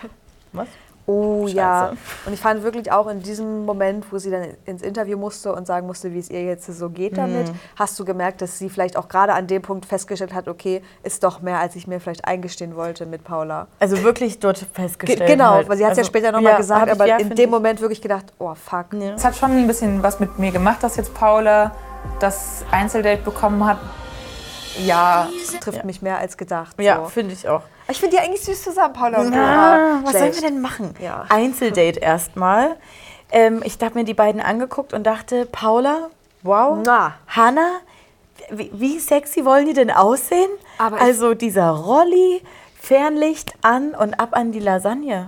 Was? 0.51 0.67
Oh 1.07 1.45
ja. 1.47 1.89
Scheiße. 1.89 1.97
Und 2.25 2.33
ich 2.33 2.39
fand 2.39 2.63
wirklich 2.63 2.91
auch 2.91 3.07
in 3.07 3.21
diesem 3.21 3.63
Moment, 3.65 4.05
wo 4.11 4.17
sie 4.17 4.31
dann 4.31 4.47
ins 4.65 4.81
Interview 4.81 5.17
musste 5.17 5.53
und 5.53 5.67
sagen 5.67 5.85
musste, 5.85 6.11
wie 6.13 6.19
es 6.19 6.29
ihr 6.31 6.43
jetzt 6.43 6.65
so 6.65 6.89
geht 6.89 7.17
damit, 7.17 7.51
hast 7.75 7.99
du 7.99 8.05
gemerkt, 8.05 8.41
dass 8.41 8.57
sie 8.57 8.69
vielleicht 8.69 8.97
auch 8.97 9.07
gerade 9.07 9.33
an 9.33 9.45
dem 9.45 9.61
Punkt 9.61 9.85
festgestellt 9.85 10.33
hat, 10.33 10.47
okay, 10.47 10.81
ist 11.03 11.23
doch 11.23 11.41
mehr, 11.41 11.59
als 11.59 11.75
ich 11.75 11.85
mir 11.87 11.99
vielleicht 11.99 12.25
eingestehen 12.25 12.75
wollte 12.75 13.05
mit 13.05 13.23
Paula. 13.23 13.67
Also 13.79 14.01
wirklich 14.03 14.39
dort 14.39 14.59
Ge 14.59 14.67
festgestellt. 14.73 15.29
genau, 15.29 15.51
halt. 15.51 15.69
weil 15.69 15.77
sie 15.77 15.85
hat 15.85 15.91
es 15.91 15.97
ja 15.97 16.01
Also, 16.01 16.09
später 16.09 16.31
nochmal 16.31 16.53
ja, 16.53 16.57
gesagt, 16.57 16.87
ich- 16.87 16.91
aber 16.93 17.05
ja, 17.05 17.17
in 17.17 17.29
dem. 17.29 17.49
Moment 17.51 17.79
wirklich 17.81 18.01
gedacht, 18.01 18.25
oh 18.39 18.53
fuck. 18.55 18.87
Ja. 18.93 19.13
Es 19.13 19.23
hat 19.23 19.35
schon 19.35 19.51
ein 19.51 19.67
bisschen 19.67 20.01
was 20.01 20.19
mit 20.19 20.39
mir 20.39 20.51
gemacht, 20.51 20.81
dass 20.81 20.95
jetzt 20.95 21.13
Paula 21.13 21.71
das 22.19 22.63
Einzeldate 22.71 23.21
bekommen 23.21 23.63
hat. 23.65 23.77
Ja, 24.83 25.29
Trifft 25.61 25.85
mich 25.85 26.01
mehr 26.01 26.17
als 26.17 26.37
gedacht. 26.37 26.79
Ja, 26.79 26.97
so. 26.97 27.05
finde 27.05 27.33
ich 27.33 27.47
auch. 27.47 27.61
Ich 27.87 27.99
finde 27.99 28.17
die 28.17 28.21
eigentlich 28.21 28.41
süß 28.41 28.63
zusammen, 28.63 28.93
Paula 28.93 29.19
und 29.19 29.31
Dora. 29.31 30.01
was 30.03 30.13
sollen 30.13 30.33
wir 30.33 30.41
denn 30.41 30.61
machen? 30.61 30.95
Ja. 30.99 31.25
Einzeldate 31.29 31.99
erstmal. 31.99 32.75
Ähm, 33.31 33.61
ich 33.63 33.77
habe 33.81 33.99
mir 33.99 34.05
die 34.05 34.13
beiden 34.13 34.41
angeguckt 34.41 34.93
und 34.93 35.03
dachte, 35.03 35.45
Paula, 35.45 36.09
wow, 36.43 36.77
Na. 36.83 37.15
Hannah, 37.27 37.79
wie, 38.49 38.71
wie 38.73 38.99
sexy 38.99 39.45
wollen 39.45 39.65
die 39.65 39.73
denn 39.73 39.91
aussehen? 39.91 40.49
Aber 40.77 40.99
also 40.99 41.33
dieser 41.33 41.69
Rolli, 41.69 42.41
Fernlicht 42.79 43.53
an 43.61 43.95
und 43.95 44.19
ab 44.19 44.29
an 44.33 44.51
die 44.51 44.59
Lasagne. 44.59 45.27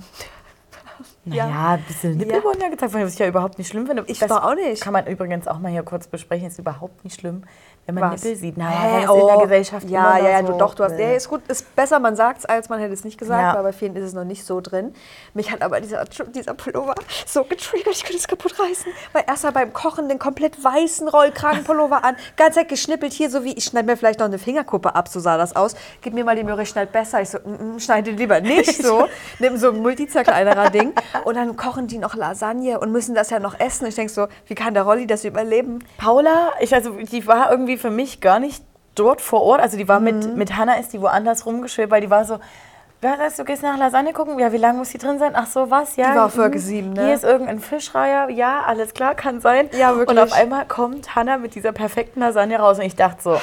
Naja, 1.29 1.74
ein 1.74 1.83
bisschen 1.83 2.18
Nippel 2.18 2.38
Ja. 2.38 2.44
wurden 2.44 2.62
ja 2.62 2.69
gezeigt, 2.69 2.94
was 2.94 3.13
ich 3.13 3.19
ja 3.19 3.27
überhaupt 3.27 3.57
nicht 3.57 3.68
schlimm 3.69 3.88
finde. 3.88 4.03
Ich 4.07 4.19
Das 4.19 4.29
war 4.29 4.45
auch 4.45 4.56
nicht. 4.56 4.81
Kann 4.81 4.94
man 4.94 5.06
übrigens 5.07 5.47
auch 5.47 5.59
mal 5.59 5.71
hier 5.71 5.83
kurz 5.83 6.07
besprechen, 6.07 6.47
ist 6.47 6.59
überhaupt 6.59 7.03
nicht 7.03 7.19
schlimm, 7.19 7.44
wenn 7.85 7.95
man 7.95 8.12
Was? 8.12 8.24
Nippel 8.24 8.38
sieht. 8.38 8.57
Naja, 8.57 8.79
Hä? 8.79 8.88
weil 8.94 9.03
es 9.03 9.09
in 9.21 9.27
der 9.27 9.38
Oh. 9.38 9.41
Gesellschaft 9.41 9.89
Ja, 9.89 10.18
ja, 10.18 10.29
ja, 10.29 10.41
so, 10.41 10.53
du, 10.53 10.57
doch, 10.57 10.74
du 10.75 10.83
hast. 10.83 10.97
Ja, 11.00 11.12
ist 11.13 11.29
gut, 11.29 11.41
ist 11.47 11.75
besser, 11.75 12.00
man 12.00 12.15
sagt 12.15 12.39
es, 12.39 12.45
als 12.45 12.69
man 12.69 12.79
hätte 12.79 12.94
es 12.94 13.03
nicht 13.03 13.18
gesagt, 13.18 13.41
Ja. 13.41 13.56
weil 13.56 13.63
bei 13.63 13.74
vielen 13.74 13.95
ist 13.95 14.03
es 14.06 14.13
noch 14.13 14.24
nicht 14.24 14.45
so 14.45 14.62
drin. 14.62 14.94
Mich 15.33 15.51
hat 15.51 15.62
aber 15.62 15.79
dieser, 15.81 16.03
dieser 16.06 16.53
Pullover 16.53 16.95
so 17.25 17.44
getriggert, 17.44 17.94
ich 17.94 18.03
könnte 18.03 18.18
es 18.18 18.27
kaputt 18.27 18.59
reißen. 18.59 18.91
Weil 19.13 19.23
erst 19.27 19.44
mal 19.44 19.51
beim 19.51 19.73
Kochen 19.73 20.09
den 20.09 20.19
komplett 20.19 20.63
weißen 20.63 21.07
Rollkragenpullover 21.07 22.03
an, 22.03 22.15
ganz 22.35 22.56
Zeit 22.56 22.69
geschnippelt 22.69 23.13
hier, 23.13 23.30
so 23.30 23.44
wie 23.44 23.53
ich 23.53 23.65
schneide 23.65 23.85
mir 23.88 23.97
vielleicht 23.97 24.19
noch 24.19 24.25
eine 24.27 24.39
Fingerkuppe 24.39 24.95
ab, 24.95 25.07
so 25.07 25.19
sah 25.19 25.38
das 25.38 25.56
aus. 25.56 25.75
Gib 26.01 26.13
mir 26.13 26.23
mal 26.23 26.35
die 26.35 26.44
Möhre, 26.44 26.63
ich 26.63 26.69
schneide 26.69 26.91
besser. 26.91 27.21
Ich 27.21 27.30
so, 27.30 27.38
mm, 27.39 27.75
mm, 27.75 27.80
schneide 27.80 28.12
lieber 28.12 28.39
nicht 28.41 28.81
so. 28.83 29.07
Nimm 29.39 29.57
so 29.57 29.69
ein 29.71 29.81
multizerkleinerer 29.81 30.69
Ding. 30.69 30.94
Und 31.25 31.36
dann 31.36 31.56
kochen 31.58 31.88
die 31.88 31.98
noch 31.98 32.16
Lasagne 32.16 32.80
und 32.80 32.92
müssen 32.92 33.16
das 33.16 33.30
ja 33.30 33.40
noch 33.40 33.59
essen. 33.59 33.86
Ich 33.88 33.95
denke 33.95 34.12
so, 34.12 34.28
wie 34.45 34.56
kann 34.56 34.74
der 34.74 34.83
Rolli 34.83 35.07
das 35.07 35.24
überleben? 35.26 35.80
Paula, 35.97 36.52
ich, 36.59 36.74
also, 36.74 36.92
die 36.92 37.26
war 37.28 37.52
irgendwie 37.52 37.78
für 37.78 37.90
mich 37.92 38.21
gar 38.21 38.40
nicht 38.40 38.64
dort 38.95 39.21
vor 39.21 39.42
Ort. 39.44 39.62
Also 39.62 39.78
die 39.78 39.88
war 39.88 40.00
Mhm. 40.00 40.06
mit, 40.06 40.36
mit 40.38 40.57
Hannah, 40.57 40.76
ist 40.80 40.94
die 40.94 41.02
woanders 41.02 41.45
rumgeschwebt, 41.45 41.92
weil 41.92 42.02
die 42.02 42.09
war 42.09 42.26
so, 42.26 42.40
wer 43.02 43.18
heißt, 43.18 43.38
du 43.38 43.44
gehst 43.44 43.62
nach 43.62 43.78
Lasagne 43.78 44.12
gucken? 44.12 44.40
Ja, 44.40 44.52
wie 44.52 44.57
lange 44.57 44.80
muss 44.80 44.90
die 44.90 44.97
drin 44.97 45.19
sein? 45.19 45.33
Ach 45.36 45.45
so, 45.47 45.69
was? 45.69 45.95
Ja. 45.97 46.12
Die 46.12 46.18
war 46.18 46.26
auf 46.26 46.33
hm. 46.33 46.42
Folge 46.42 46.59
sieben, 46.59 46.94
ne? 46.94 47.06
Hier 47.06 47.14
ist 47.14 47.24
irgendein 47.24 47.59
Fischreier. 47.59 48.30
Ja, 48.30 48.62
alles 48.66 48.94
klar, 48.94 49.14
kann 49.14 49.40
sein. 49.40 49.69
Ja, 49.78 49.95
wirklich. 49.95 50.18
Und 50.18 50.24
auf 50.24 50.33
einmal 50.33 50.66
kommt 50.66 51.16
Hannah 51.16 51.38
mit 51.38 51.54
dieser 51.54 51.71
perfekten 51.74 52.21
Lasagne 52.21 52.57
raus 52.57 52.80
und 52.80 52.86
ich 52.86 52.95
dachte 52.95 53.21
so, 53.21 53.40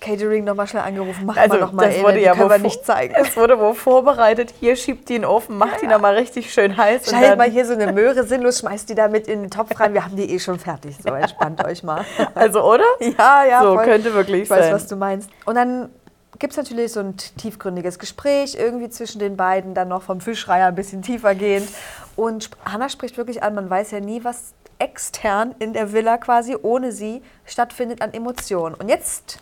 Catering 0.00 0.44
nochmal 0.44 0.66
schnell 0.66 0.82
angerufen, 0.82 1.26
mach 1.26 1.36
also 1.36 1.54
mal 1.56 1.60
noch 1.60 1.72
mal, 1.72 1.88
das 1.92 2.02
wurde 2.02 2.20
ja 2.20 2.34
können 2.34 2.48
wir 2.50 2.58
nicht 2.58 2.84
zeigen. 2.86 3.14
Es 3.16 3.36
wurde 3.36 3.58
wohl 3.58 3.74
vorbereitet. 3.74 4.52
Hier 4.58 4.74
schiebt 4.76 5.08
die 5.08 5.16
in 5.16 5.22
den 5.22 5.30
Ofen, 5.30 5.58
macht 5.58 5.82
die 5.82 5.86
nochmal 5.86 6.14
richtig 6.16 6.52
schön 6.52 6.76
heiß. 6.76 7.02
und 7.02 7.08
Schneid 7.16 7.30
dann- 7.32 7.38
mal 7.38 7.50
hier 7.50 7.66
so 7.66 7.74
eine 7.74 7.92
Möhre 7.92 8.24
sinnlos, 8.24 8.58
schmeißt 8.60 8.88
die 8.88 8.94
da 8.94 9.08
mit 9.08 9.28
in 9.28 9.42
den 9.42 9.50
Topf 9.50 9.78
rein. 9.78 9.92
Wir 9.94 10.04
haben 10.04 10.16
die 10.16 10.32
eh 10.34 10.38
schon 10.38 10.58
fertig. 10.58 10.96
So, 11.02 11.10
entspannt 11.12 11.64
euch 11.66 11.82
mal. 11.82 12.04
Also, 12.34 12.62
oder? 12.62 12.84
Ja, 13.00 13.44
ja. 13.44 13.62
So, 13.62 13.74
voll. 13.74 13.84
könnte 13.84 14.14
wirklich 14.14 14.42
Ich 14.44 14.50
weiß, 14.50 14.64
sein. 14.64 14.74
was 14.74 14.86
du 14.86 14.96
meinst. 14.96 15.28
Und 15.44 15.54
dann 15.56 15.90
gibt 16.38 16.54
es 16.54 16.56
natürlich 16.56 16.92
so 16.92 17.00
ein 17.00 17.16
tiefgründiges 17.18 17.98
Gespräch 17.98 18.54
irgendwie 18.58 18.88
zwischen 18.88 19.18
den 19.18 19.36
beiden, 19.36 19.74
dann 19.74 19.88
noch 19.88 20.02
vom 20.02 20.20
Fischreiher 20.22 20.68
ein 20.68 20.74
bisschen 20.74 21.02
tiefer 21.02 21.34
gehend. 21.34 21.68
Und 22.16 22.48
Hannah 22.64 22.88
spricht 22.88 23.18
wirklich 23.18 23.42
an, 23.42 23.54
man 23.54 23.68
weiß 23.68 23.90
ja 23.90 24.00
nie, 24.00 24.24
was 24.24 24.54
extern 24.78 25.54
in 25.58 25.74
der 25.74 25.92
Villa 25.92 26.16
quasi 26.16 26.56
ohne 26.62 26.90
sie 26.92 27.22
stattfindet 27.44 28.00
an 28.00 28.14
Emotionen. 28.14 28.74
Und 28.74 28.88
jetzt 28.88 29.40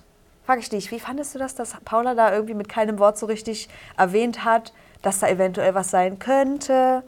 frage 0.48 0.60
ich 0.60 0.70
dich, 0.70 0.90
wie 0.90 0.98
fandest 0.98 1.34
du 1.34 1.38
das, 1.38 1.54
dass 1.54 1.74
Paula 1.84 2.14
da 2.14 2.32
irgendwie 2.32 2.54
mit 2.54 2.70
keinem 2.70 2.98
Wort 2.98 3.18
so 3.18 3.26
richtig 3.26 3.68
erwähnt 3.98 4.46
hat, 4.46 4.72
dass 5.02 5.18
da 5.18 5.28
eventuell 5.28 5.74
was 5.74 5.90
sein 5.90 6.18
könnte? 6.18 7.02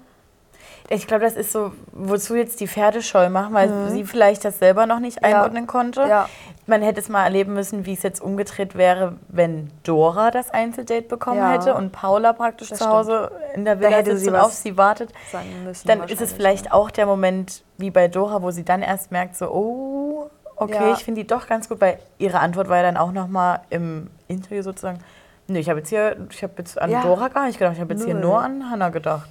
Ich 0.90 1.06
glaube, 1.06 1.25
das 1.25 1.37
ist 1.37 1.50
so, 1.50 1.73
wozu 1.92 2.35
jetzt 2.35 2.61
die 2.61 2.68
Pferdescheu 2.68 3.30
machen, 3.30 3.54
weil 3.54 3.88
sie 3.88 4.04
vielleicht 4.04 4.44
das 4.44 4.59
selber 4.59 4.85
noch 4.85 4.99
nicht 4.99 5.25
einordnen 5.25 5.66
konnte. 5.66 6.04
Mhm. 6.04 6.11
Ja. 6.11 6.28
Man 6.66 6.82
hätte 6.82 7.00
es 7.00 7.09
mal 7.09 7.25
erleben 7.25 7.54
müssen, 7.54 7.87
wie 7.87 7.94
es 7.94 8.02
jetzt 8.02 8.20
umgedreht 8.20 8.75
wäre, 8.75 9.16
wenn 9.28 9.70
Dora 9.85 10.30
das 10.30 10.50
Einzeldate 10.50 11.09
bekommen 11.09 11.38
Ja. 11.38 11.52
hätte 11.52 11.75
und 11.75 11.92
Paula 11.92 12.35
praktisch 12.35 12.68
Das 12.68 12.80
zu 12.80 12.90
Hause 12.90 13.30
in 13.54 13.64
der 13.64 13.80
Villa 13.80 13.97
hätte 13.97 14.11
sitzt 14.11 14.25
sie 14.25 14.30
und 14.30 14.37
auf 14.37 14.52
sie 14.52 14.76
wartet. 14.76 15.14
Dann 15.87 16.02
ist 16.02 16.20
es 16.20 16.35
vielleicht 16.35 16.73
auch 16.73 16.90
der 16.90 17.06
Moment, 17.06 17.62
wie 17.78 17.90
bei 17.90 18.06
Dora, 18.06 18.42
wo 18.42 18.50
sie 18.50 18.66
dann 18.66 18.82
erst 18.82 19.11
merkt, 19.12 19.37
so, 19.37 19.47
oh, 19.47 20.00
okay, 20.61 20.75
Ja. 20.88 20.93
ich 20.93 21.05
finde 21.05 21.23
die 21.23 21.26
doch 21.26 21.47
ganz 21.49 21.69
gut, 21.69 21.81
weil 21.81 21.99
ihre 22.19 22.38
Antwort 22.40 22.69
war 22.69 22.76
ja 22.76 22.83
dann 22.85 22.97
auch 22.97 23.12
nochmal 23.12 23.61
im 23.71 24.09
Interview 24.29 24.62
sozusagen, 24.62 24.99
Nee, 25.49 25.59
ich 25.59 25.69
habe 25.69 25.81
jetzt 25.81 25.88
hier, 25.88 26.17
ich 26.31 26.45
habe 26.45 26.52
jetzt 26.59 26.81
an 26.81 26.90
Ja. 26.90 27.02
Dora 27.02 27.26
gar 27.26 27.47
nicht 27.47 27.59
gedacht. 27.59 27.75
Ich 27.75 27.81
habe 27.81 27.93
jetzt 27.93 28.05
hier 28.05 28.14
Null. 28.14 28.23
nur 28.23 28.40
an 28.40 28.71
Hannah 28.71 28.90
gedacht. 28.90 29.29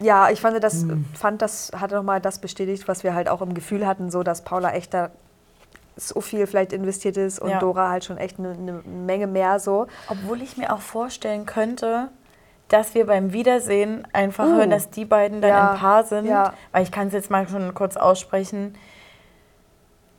Ja, 0.00 0.28
ich 0.28 0.38
fand 0.42 0.62
das, 0.62 0.82
Hm. 0.82 1.06
fand 1.14 1.40
das 1.40 1.72
hat 1.74 1.92
nochmal 1.92 2.20
das 2.20 2.40
bestätigt, 2.40 2.86
was 2.88 3.04
wir 3.04 3.14
halt 3.14 3.30
auch 3.30 3.40
im 3.40 3.54
Gefühl 3.54 3.86
hatten, 3.86 4.10
so 4.10 4.22
dass 4.22 4.42
Paula 4.42 4.72
echt 4.72 4.92
da 4.92 5.08
so 5.96 6.20
viel 6.20 6.46
vielleicht 6.46 6.74
investiert 6.74 7.16
ist 7.16 7.38
und 7.38 7.48
Ja. 7.48 7.58
Dora 7.58 7.88
halt 7.88 8.04
schon 8.04 8.18
echt 8.18 8.38
eine, 8.38 8.50
eine 8.50 8.72
Menge 8.84 9.26
mehr 9.26 9.58
so. 9.58 9.86
Obwohl 10.10 10.42
ich 10.42 10.58
mir 10.58 10.70
auch 10.74 10.80
vorstellen 10.82 11.46
könnte, 11.46 12.08
dass 12.68 12.94
wir 12.94 13.06
beim 13.06 13.32
Wiedersehen 13.32 14.06
einfach 14.12 14.44
Uh. 14.44 14.56
hören, 14.56 14.68
dass 14.68 14.90
die 14.90 15.06
beiden 15.06 15.40
dann 15.40 15.50
Ja, 15.52 15.70
ein 15.72 15.78
Paar 15.78 16.04
sind. 16.04 16.26
ja. 16.26 16.52
Weil 16.72 16.82
ich 16.82 16.92
kann 16.92 17.06
es 17.06 17.14
jetzt 17.14 17.30
mal 17.30 17.48
schon 17.48 17.72
kurz 17.72 17.96
aussprechen. 17.96 18.74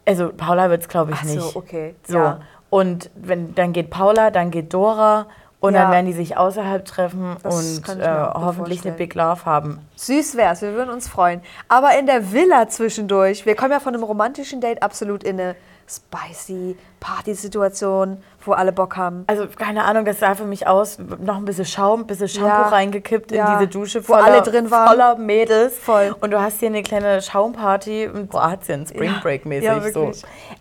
Also 0.08 0.32
Paula 0.36 0.70
wird 0.70 0.82
es, 0.84 0.88
glaube 0.88 1.12
ich, 1.12 1.18
Ach 1.20 1.24
nicht. 1.26 1.42
so, 1.42 1.52
okay. 1.60 1.94
So. 2.08 2.18
Ja. 2.18 2.40
Und 2.70 3.10
wenn, 3.16 3.54
dann 3.56 3.74
geht 3.74 3.90
Paula, 3.90 4.32
dann 4.32 4.52
geht 4.52 4.74
Dora 4.74 5.28
und 5.60 5.74
Ja. 5.74 5.84
dann 5.84 5.92
werden 5.92 6.06
die 6.06 6.14
sich 6.14 6.38
außerhalb 6.38 6.86
treffen 6.86 7.36
Das 7.44 7.56
und 7.78 7.84
kann 7.84 8.00
äh, 8.00 8.04
ich 8.04 8.08
mir 8.10 8.30
auch 8.30 8.34
gut 8.36 8.44
hoffentlich 8.46 8.80
eine 8.80 8.92
vorstellen. 8.92 8.98
Big 8.98 9.16
Love 9.16 9.46
haben. 9.46 9.80
Süß 9.96 10.38
wär's, 10.38 10.62
wir 10.62 10.74
würden 10.74 10.90
uns 10.90 11.08
freuen. 11.08 11.42
Aber 11.68 11.98
in 12.00 12.06
der 12.06 12.32
Villa 12.32 12.68
zwischendurch, 12.68 13.46
wir 13.46 13.56
kommen 13.56 13.72
ja 13.72 13.80
von 13.80 13.94
einem 13.94 14.04
romantischen 14.04 14.62
Date 14.62 14.82
absolut 14.84 15.24
in 15.24 15.40
eine 15.40 15.56
spicy 15.90 16.76
Partysituation, 17.00 18.22
wo 18.44 18.54
alle 18.54 18.72
Bock 18.72 18.98
haben. 18.98 19.24
Also 19.28 19.48
keine 19.48 19.84
Ahnung, 19.86 20.04
das 20.06 20.20
sah 20.20 20.36
für 20.36 20.46
mich 20.46 20.68
aus, 20.68 20.98
noch 21.20 21.38
ein 21.38 21.46
bisschen 21.46 21.66
Schaum, 21.66 22.02
ein 22.02 22.08
bisschen 22.08 22.28
Shampoo 22.28 22.48
Ja. 22.48 22.68
reingekippt 22.70 23.32
Ja. 23.32 23.54
in 23.54 23.60
diese 23.60 23.70
Dusche 23.72 24.02
Wo 24.08 24.14
voller, 24.14 24.26
alle 24.26 24.42
drin 24.42 24.72
waren. 24.72 24.88
voller 24.88 25.16
Mädels. 25.16 25.78
Voll. 25.78 26.16
Und 26.20 26.32
du 26.32 26.42
hast 26.42 26.60
hier 26.60 26.70
eine 26.70 26.82
kleine 26.84 27.22
Schaumparty 27.22 28.06
in 28.06 28.28
Kroatien, 28.30 28.86
Spring 28.88 29.12
Ja. 29.14 29.20
Break 29.22 29.46
mäßig 29.46 29.66
Ja, 29.68 29.92
so. 29.92 30.12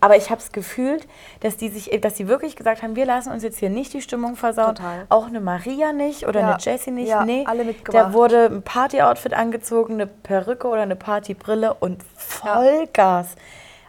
Aber 0.00 0.16
ich 0.16 0.30
habe 0.30 0.40
es 0.40 0.52
gefühlt, 0.52 1.06
dass 1.40 1.56
die 1.56 1.68
sich, 1.70 1.90
dass 2.00 2.14
die 2.14 2.28
wirklich 2.28 2.54
gesagt 2.56 2.82
haben, 2.82 2.94
wir 2.96 3.06
lassen 3.06 3.32
uns 3.32 3.42
jetzt 3.42 3.58
hier 3.58 3.70
nicht 3.70 3.92
die 3.94 4.02
Stimmung 4.02 4.36
versauen. 4.36 4.74
Total. 4.76 5.06
Auch 5.08 5.26
eine 5.26 5.40
Maria 5.40 5.92
nicht 5.92 6.26
oder 6.28 6.40
Ja. 6.40 6.46
eine 6.54 6.58
Jessie 6.60 6.90
nicht. 6.90 7.08
Ja, 7.08 7.24
nee, 7.24 7.44
alle 7.46 7.64
mitgemacht. 7.64 8.06
da 8.08 8.12
wurde 8.12 8.46
ein 8.46 8.62
Party-Outfit 8.62 9.32
angezogen, 9.34 9.94
eine 9.94 10.06
Perücke 10.06 10.68
oder 10.68 10.82
eine 10.82 10.96
Partybrille 10.96 11.74
und 11.74 12.02
Vollgas. 12.16 13.36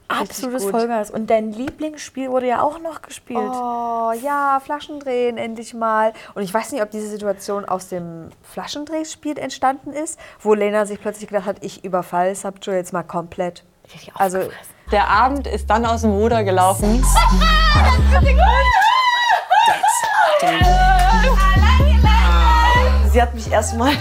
Absolutes. 0.08 0.70
Vollgas. 0.70 1.12
Und 1.12 1.30
dein 1.30 1.52
Lieblingsspiel 1.52 2.30
wurde 2.30 2.48
ja 2.48 2.62
auch 2.62 2.80
noch 2.80 3.02
gespielt. 3.02 3.40
Oh 3.40 4.12
ja, 4.22 4.62
Flaschendrehen 4.64 5.38
endlich 5.38 5.74
mal. 5.74 6.14
Und 6.34 6.44
ich 6.44 6.54
weiß 6.54 6.72
nicht, 6.72 6.82
ob 6.82 6.92
diese 6.92 7.08
Situation 7.08 7.66
aus 7.66 7.90
dem 7.90 8.30
Flaschendrehspiel 8.44 9.38
entstanden 9.38 9.92
ist, 9.92 10.18
wo 10.40 10.54
Lena 10.54 10.86
sich 10.86 11.02
plötzlich 11.02 11.28
gedacht 11.28 11.46
hat, 11.46 11.58
ich 11.62 11.84
überfall 11.84 12.34
Subjo 12.36 12.72
jetzt 12.72 12.94
mal 12.94 13.04
komplett. 13.04 13.66
Also 14.16 14.40
Der 14.92 15.10
Abend 15.10 15.48
ist 15.48 15.70
dann 15.70 15.86
aus 15.86 16.02
dem 16.02 16.12
Ruder 16.12 16.44
gelaufen. 16.44 17.04
Sie 23.18 23.22
hat 23.24 23.34
mich 23.34 23.52
erstmal 23.52 23.94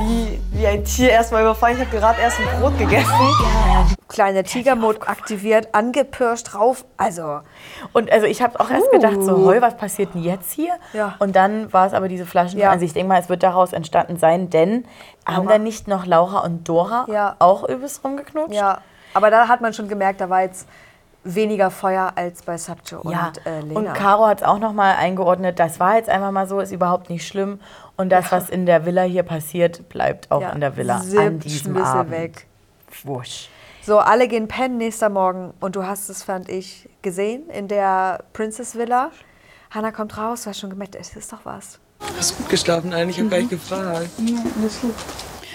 wie, 0.00 0.40
wie 0.50 0.66
ein 0.66 0.84
Tier 0.84 1.10
erstmal 1.10 1.42
überfallen. 1.42 1.76
Ich 1.76 1.86
habe 1.86 1.96
gerade 1.96 2.20
erst 2.20 2.40
ein 2.40 2.60
Brot 2.60 2.76
gegessen. 2.76 3.12
kleiner 4.08 4.42
Tigermod 4.42 5.06
aktiviert, 5.08 5.68
angepirscht 5.72 6.52
drauf. 6.52 6.84
Also 6.96 7.42
Und 7.92 8.10
also 8.10 8.26
ich 8.26 8.42
habe 8.42 8.58
auch 8.58 8.68
erst 8.72 8.90
gedacht, 8.90 9.22
so, 9.22 9.46
heu, 9.46 9.60
was 9.60 9.76
passiert 9.76 10.14
denn 10.14 10.24
jetzt 10.24 10.50
hier? 10.50 10.72
Ja. 10.92 11.14
Und 11.20 11.36
dann 11.36 11.72
war 11.72 11.86
es 11.86 11.92
aber 11.94 12.08
diese 12.08 12.26
Flaschen. 12.26 12.58
Ja. 12.58 12.70
Also 12.72 12.84
ich 12.84 12.92
denke 12.92 13.06
mal, 13.10 13.20
es 13.20 13.28
wird 13.28 13.44
daraus 13.44 13.72
entstanden 13.72 14.16
sein, 14.16 14.50
denn 14.50 14.84
haben 15.24 15.46
da 15.46 15.58
nicht 15.58 15.86
noch 15.86 16.04
Laura 16.04 16.40
und 16.40 16.68
Dora 16.68 17.06
Ja. 17.08 17.36
auch 17.38 17.62
übelst 17.68 18.02
rumgeknutscht? 18.02 18.52
ja, 18.52 18.78
aber 19.14 19.30
da 19.30 19.46
hat 19.46 19.60
man 19.60 19.72
schon 19.74 19.86
gemerkt, 19.86 20.20
da 20.20 20.28
war 20.28 20.42
jetzt 20.42 20.66
weniger 21.24 21.70
Feuer 21.70 22.12
als 22.16 22.42
bei 22.42 22.56
Subjo 22.58 23.00
Ja, 23.10 23.28
und 23.28 23.46
äh, 23.46 23.60
Lena. 23.60 23.78
und 23.80 23.94
Caro 23.94 24.26
hat 24.26 24.40
es 24.42 24.46
auch 24.46 24.58
nochmal 24.58 24.96
eingeordnet, 24.96 25.58
das 25.58 25.80
war 25.80 25.96
jetzt 25.96 26.08
einfach 26.08 26.30
mal 26.30 26.46
so, 26.46 26.60
ist 26.60 26.70
überhaupt 26.72 27.10
nicht 27.10 27.26
schlimm. 27.26 27.60
Und 27.96 28.10
das, 28.10 28.30
was 28.32 28.50
in 28.50 28.66
der 28.66 28.84
Villa 28.86 29.02
hier 29.02 29.22
passiert, 29.22 29.88
bleibt 29.88 30.30
auch 30.30 30.40
Ja, 30.42 30.50
in 30.50 30.60
der 30.60 30.76
Villa 30.76 30.98
Sipp, 31.00 31.18
an 31.20 31.38
diesem 31.40 31.74
Schlüssel 31.74 31.96
Abend. 31.98 32.12
weg. 32.12 32.46
Wusch. 33.04 33.48
So, 33.82 33.98
alle 33.98 34.28
gehen 34.28 34.48
pennen 34.48 34.78
nächster 34.78 35.08
Morgen 35.10 35.52
und 35.60 35.76
du 35.76 35.86
hast 35.86 36.08
es, 36.08 36.22
fand 36.22 36.48
ich, 36.48 36.88
gesehen 37.02 37.48
in 37.50 37.68
der 37.68 38.24
Princess 38.32 38.76
Villa. 38.76 39.10
Hannah 39.70 39.92
kommt 39.92 40.16
raus, 40.16 40.44
du 40.44 40.50
hast 40.50 40.60
schon 40.60 40.70
gemerkt, 40.70 40.96
es 40.96 41.14
ist 41.16 41.32
doch 41.32 41.40
was. 41.44 41.78
Hast 42.18 42.32
du 42.32 42.36
gut 42.36 42.48
geschlafen 42.48 42.92
eigentlich? 42.92 43.16
Ich 43.16 43.20
habe 43.22 43.30
gar 43.30 43.38
nicht 43.38 43.50
gefragt. 43.50 44.08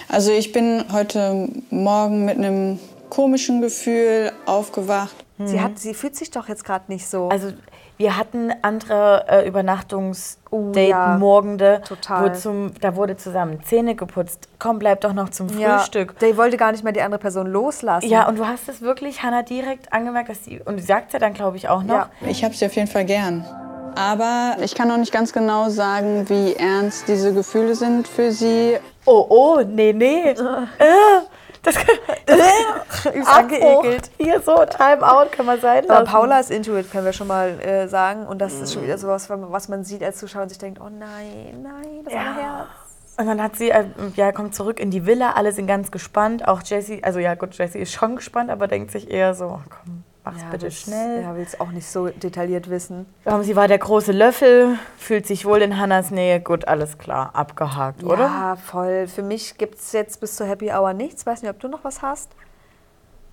Also 0.07 0.31
ich 0.31 0.51
bin 0.51 0.85
heute 0.91 1.47
Morgen 1.69 2.25
mit 2.25 2.37
einem 2.37 2.79
komischen 3.09 3.61
Gefühl 3.61 4.31
aufgewacht. 4.45 5.15
Sie, 5.41 5.61
hat, 5.61 5.79
sie 5.79 5.93
fühlt 5.93 6.17
sich 6.17 6.31
doch 6.31 6.49
jetzt 6.49 6.65
gerade 6.65 6.83
nicht 6.89 7.07
so. 7.07 7.29
Also 7.29 7.53
wir 7.95 8.17
hatten 8.17 8.51
andere 8.61 9.23
äh, 9.29 9.47
Übernachtungsdate-Morgende, 9.47 11.81
total. 11.87 12.23
wo 12.23 12.29
zum, 12.35 12.73
da 12.81 12.97
wurde 12.97 13.15
zusammen 13.15 13.63
Zähne 13.63 13.95
geputzt. 13.95 14.49
Komm, 14.59 14.79
bleib 14.79 14.99
doch 15.01 15.13
noch 15.13 15.29
zum 15.29 15.47
ja, 15.57 15.77
Frühstück. 15.79 16.19
Der 16.19 16.35
wollte 16.35 16.57
gar 16.57 16.73
nicht 16.73 16.83
mehr 16.83 16.91
die 16.91 17.01
andere 17.01 17.21
Person 17.21 17.47
loslassen. 17.47 18.09
Ja, 18.09 18.27
und 18.27 18.37
du 18.37 18.45
hast 18.47 18.67
es 18.67 18.81
wirklich, 18.81 19.23
Hannah, 19.23 19.43
direkt 19.43 19.93
angemerkt, 19.93 20.27
dass 20.29 20.43
sie, 20.43 20.59
und 20.59 20.77
sie 20.77 20.85
sagt 20.85 21.13
ja 21.13 21.19
dann, 21.19 21.33
glaube 21.33 21.55
ich, 21.55 21.69
auch 21.69 21.83
noch, 21.83 21.95
Ja. 21.95 22.09
Ich 22.27 22.43
habe 22.43 22.53
sie 22.53 22.65
auf 22.65 22.75
jeden 22.75 22.89
Fall 22.89 23.05
gern. 23.05 23.45
Aber 23.95 24.57
ich 24.61 24.75
kann 24.75 24.89
noch 24.89 24.97
nicht 24.97 25.11
ganz 25.13 25.33
genau 25.33 25.69
sagen, 25.69 26.29
wie 26.29 26.53
ernst 26.53 27.07
diese 27.07 27.33
Gefühle 27.33 27.73
sind 27.75 28.07
für 28.07 28.31
sie. 28.31 28.77
oh, 29.05 29.25
oh, 29.29 29.61
nee, 29.65 29.93
nee. 29.93 30.29
äh, 30.31 30.35
das 32.25 33.05
ist 33.13 33.27
Abbruch. 33.27 33.37
angeekelt. 33.37 34.11
Hier 34.17 34.41
so, 34.41 34.55
Timeout 34.65 35.29
kann 35.31 35.45
man 35.45 35.59
sein 35.59 35.83
Aber 35.85 36.01
lassen. 36.01 36.11
Paula 36.11 36.39
ist 36.39 36.51
into 36.51 36.77
it, 36.77 36.91
können 36.91 37.05
wir 37.05 37.13
schon 37.13 37.27
mal 37.27 37.59
äh, 37.61 37.87
sagen. 37.87 38.25
Und 38.25 38.39
das 38.39 38.53
ist 38.53 38.73
schon 38.73 38.83
wieder 38.83 38.97
sowas, 38.97 39.29
was 39.29 39.69
man 39.69 39.83
sieht 39.83 40.03
als 40.03 40.17
Zuschauer 40.17 40.43
und 40.43 40.49
sich 40.49 40.57
denkt, 40.57 40.79
oh 40.81 40.89
nein, 40.89 41.61
nein, 41.63 42.03
das 42.05 42.13
arme 42.13 42.41
Herz. 42.41 42.67
Und 43.17 43.27
dann 43.27 43.43
hat 43.43 43.57
sie, 43.57 43.69
äh, 43.69 43.85
ja, 44.15 44.31
kommt 44.31 44.55
zurück 44.55 44.79
in 44.79 44.91
die 44.91 45.05
Villa, 45.05 45.33
alle 45.33 45.51
sind 45.51 45.67
ganz 45.67 45.91
gespannt. 45.91 46.47
Auch 46.47 46.61
Jessie, 46.63 47.03
also 47.03 47.19
ja 47.19 47.35
gut, 47.35 47.53
Jessie 47.57 47.79
ist 47.79 47.91
schon 47.91 48.15
gespannt, 48.15 48.49
aber 48.49 48.67
denkt 48.69 48.91
sich 48.91 49.11
eher 49.11 49.33
so, 49.33 49.59
komm, 49.69 49.98
mach's 50.23 50.43
bitte 50.51 50.63
will's- 50.63 50.81
schnell. 50.81 51.21
Ja, 51.23 51.35
will 51.35 51.43
es 51.43 51.59
auch 51.59 51.71
nicht 51.71 51.87
so 51.87 52.07
detailliert 52.07 52.69
wissen. 52.69 53.05
Ähm, 53.25 53.43
sie 53.43 53.55
war 53.55 53.67
der 53.67 53.77
große 53.79 54.11
Löffel, 54.11 54.77
fühlt 54.97 55.25
sich 55.27 55.45
wohl 55.45 55.61
in 55.61 55.77
Hannas 55.77 56.11
Nähe. 56.11 56.39
Gut, 56.39 56.67
alles 56.67 56.97
klar, 56.97 57.31
abgehakt, 57.33 58.03
oder? 58.03 58.25
Ja, 58.25 58.55
voll. 58.55 59.07
Für 59.07 59.23
mich 59.23 59.57
gibt 59.57 59.75
es 59.79 59.91
jetzt 59.91 60.19
bis 60.19 60.35
zur 60.35 60.47
Happy 60.47 60.71
Hour 60.71 60.93
nichts. 60.93 61.25
Weiß 61.25 61.41
nicht, 61.41 61.51
ob 61.51 61.59
du 61.59 61.67
noch 61.67 61.83
was 61.83 62.01
hast. 62.01 62.31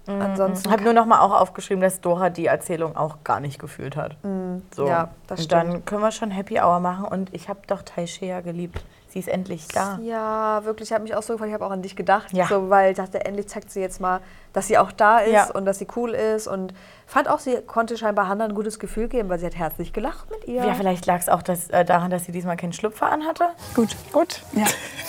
Ansonsten 0.09 0.69
Ich 0.69 0.73
habe 0.73 0.85
nur 0.85 0.93
noch 0.93 1.05
mal 1.07 1.21
auch 1.21 1.33
aufgeschrieben, 1.41 1.81
dass 1.83 2.01
Dora 2.01 2.31
die 2.31 2.47
Erzählung 2.47 2.97
auch 2.97 3.25
gar 3.25 3.41
nicht 3.41 3.59
gefühlt 3.59 3.97
hat. 3.97 4.17
So. 4.23 4.85
Mm, 4.85 4.87
ja, 4.87 5.09
das 5.27 5.41
und 5.41 5.51
dann 5.53 5.85
können 5.85 6.01
wir 6.01 6.13
schon 6.13 6.31
Happy 6.31 6.61
Hour 6.61 6.79
machen. 6.79 7.07
Und 7.07 7.35
ich 7.35 7.49
habe 7.49 7.59
doch 7.67 7.83
Taishea 7.83 8.41
geliebt. 8.41 8.85
Sie 9.17 9.21
ist 9.21 9.29
endlich 9.29 9.67
da. 9.69 9.99
Ja, 10.03 10.63
wirklich, 10.67 10.91
ich 10.91 10.93
habe 10.93 11.03
mich 11.03 11.15
auch 11.15 11.23
so 11.23 11.33
gefreut. 11.33 11.49
Ich 11.49 11.55
habe 11.55 11.65
auch 11.65 11.71
an 11.71 11.81
dich 11.81 11.97
gedacht. 11.97 12.35
Ja. 12.35 12.47
So, 12.49 12.69
weil 12.69 12.91
ich 12.91 12.99
dachte, 12.99 13.25
endlich 13.25 13.49
zeigt 13.49 13.71
sie 13.71 13.81
jetzt 13.81 13.99
mal, 13.99 14.21
dass 14.53 14.67
sie 14.67 14.77
auch 14.77 14.93
da 14.93 15.21
ist 15.21 15.33
Ja. 15.33 15.51
und 15.53 15.65
dass 15.65 15.79
sie 15.79 15.87
cool 15.97 16.11
ist. 16.11 16.47
Und 16.47 16.75
fand 17.07 17.27
auch, 17.27 17.39
sie 17.39 17.63
konnte 17.63 17.97
scheinbar 17.97 18.29
Hannah 18.29 18.45
ein 18.45 18.55
gutes 18.55 18.79
Gefühl 18.79 19.09
geben, 19.09 19.31
weil 19.31 19.39
sie 19.39 19.47
hat 19.47 19.57
herzlich 19.57 19.95
gelacht 19.95 20.31
mit 20.31 20.45
ihr. 20.47 20.63
Ja, 20.67 20.75
vielleicht 20.75 21.07
lag 21.07 21.19
es 21.19 21.31
auch 21.31 21.41
das, 21.41 21.71
äh, 21.71 21.87
daran, 21.87 22.11
dass 22.11 22.27
sie 22.27 22.33
diesmal 22.33 22.59
keinen 22.59 22.75
Schlüpfer 22.75 23.11
anhatte. 23.11 23.49
Gut. 23.75 23.97
Gut. 24.13 24.43
Ja. 24.53 24.67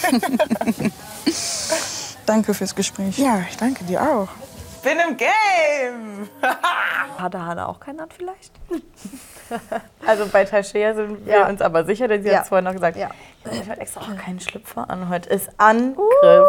Danke 2.25 2.53
fürs 2.53 2.75
Gespräch. 2.75 3.17
Ja, 3.17 3.39
ich 3.49 3.57
danke 3.57 3.83
dir 3.83 4.01
auch. 4.01 4.29
Bin 4.83 4.97
im 5.05 5.17
Game! 5.17 6.29
Hatte 7.17 7.45
Hannah 7.45 7.65
auch 7.67 7.81
keinen 7.81 7.99
an 7.99 8.09
vielleicht? 8.15 8.53
Also 10.05 10.25
bei 10.31 10.45
Taishea 10.45 10.93
sind 10.93 11.25
wir 11.25 11.33
Ja. 11.39 11.49
uns 11.49 11.61
aber 11.61 11.83
sicher, 11.85 12.07
denn 12.07 12.23
sie 12.23 12.29
Ja. 12.29 12.37
hat 12.37 12.43
es 12.43 12.49
vorhin 12.49 12.65
noch 12.65 12.73
gesagt. 12.73 12.97
Ja. 12.97 13.09
Ich 13.51 13.69
habe 13.69 13.79
extra 13.81 14.01
auch 14.01 14.17
keinen 14.17 14.39
Schlüpfer 14.39 14.89
an. 14.89 15.09
Heute 15.09 15.29
ist 15.29 15.49
Angriff. 15.57 16.47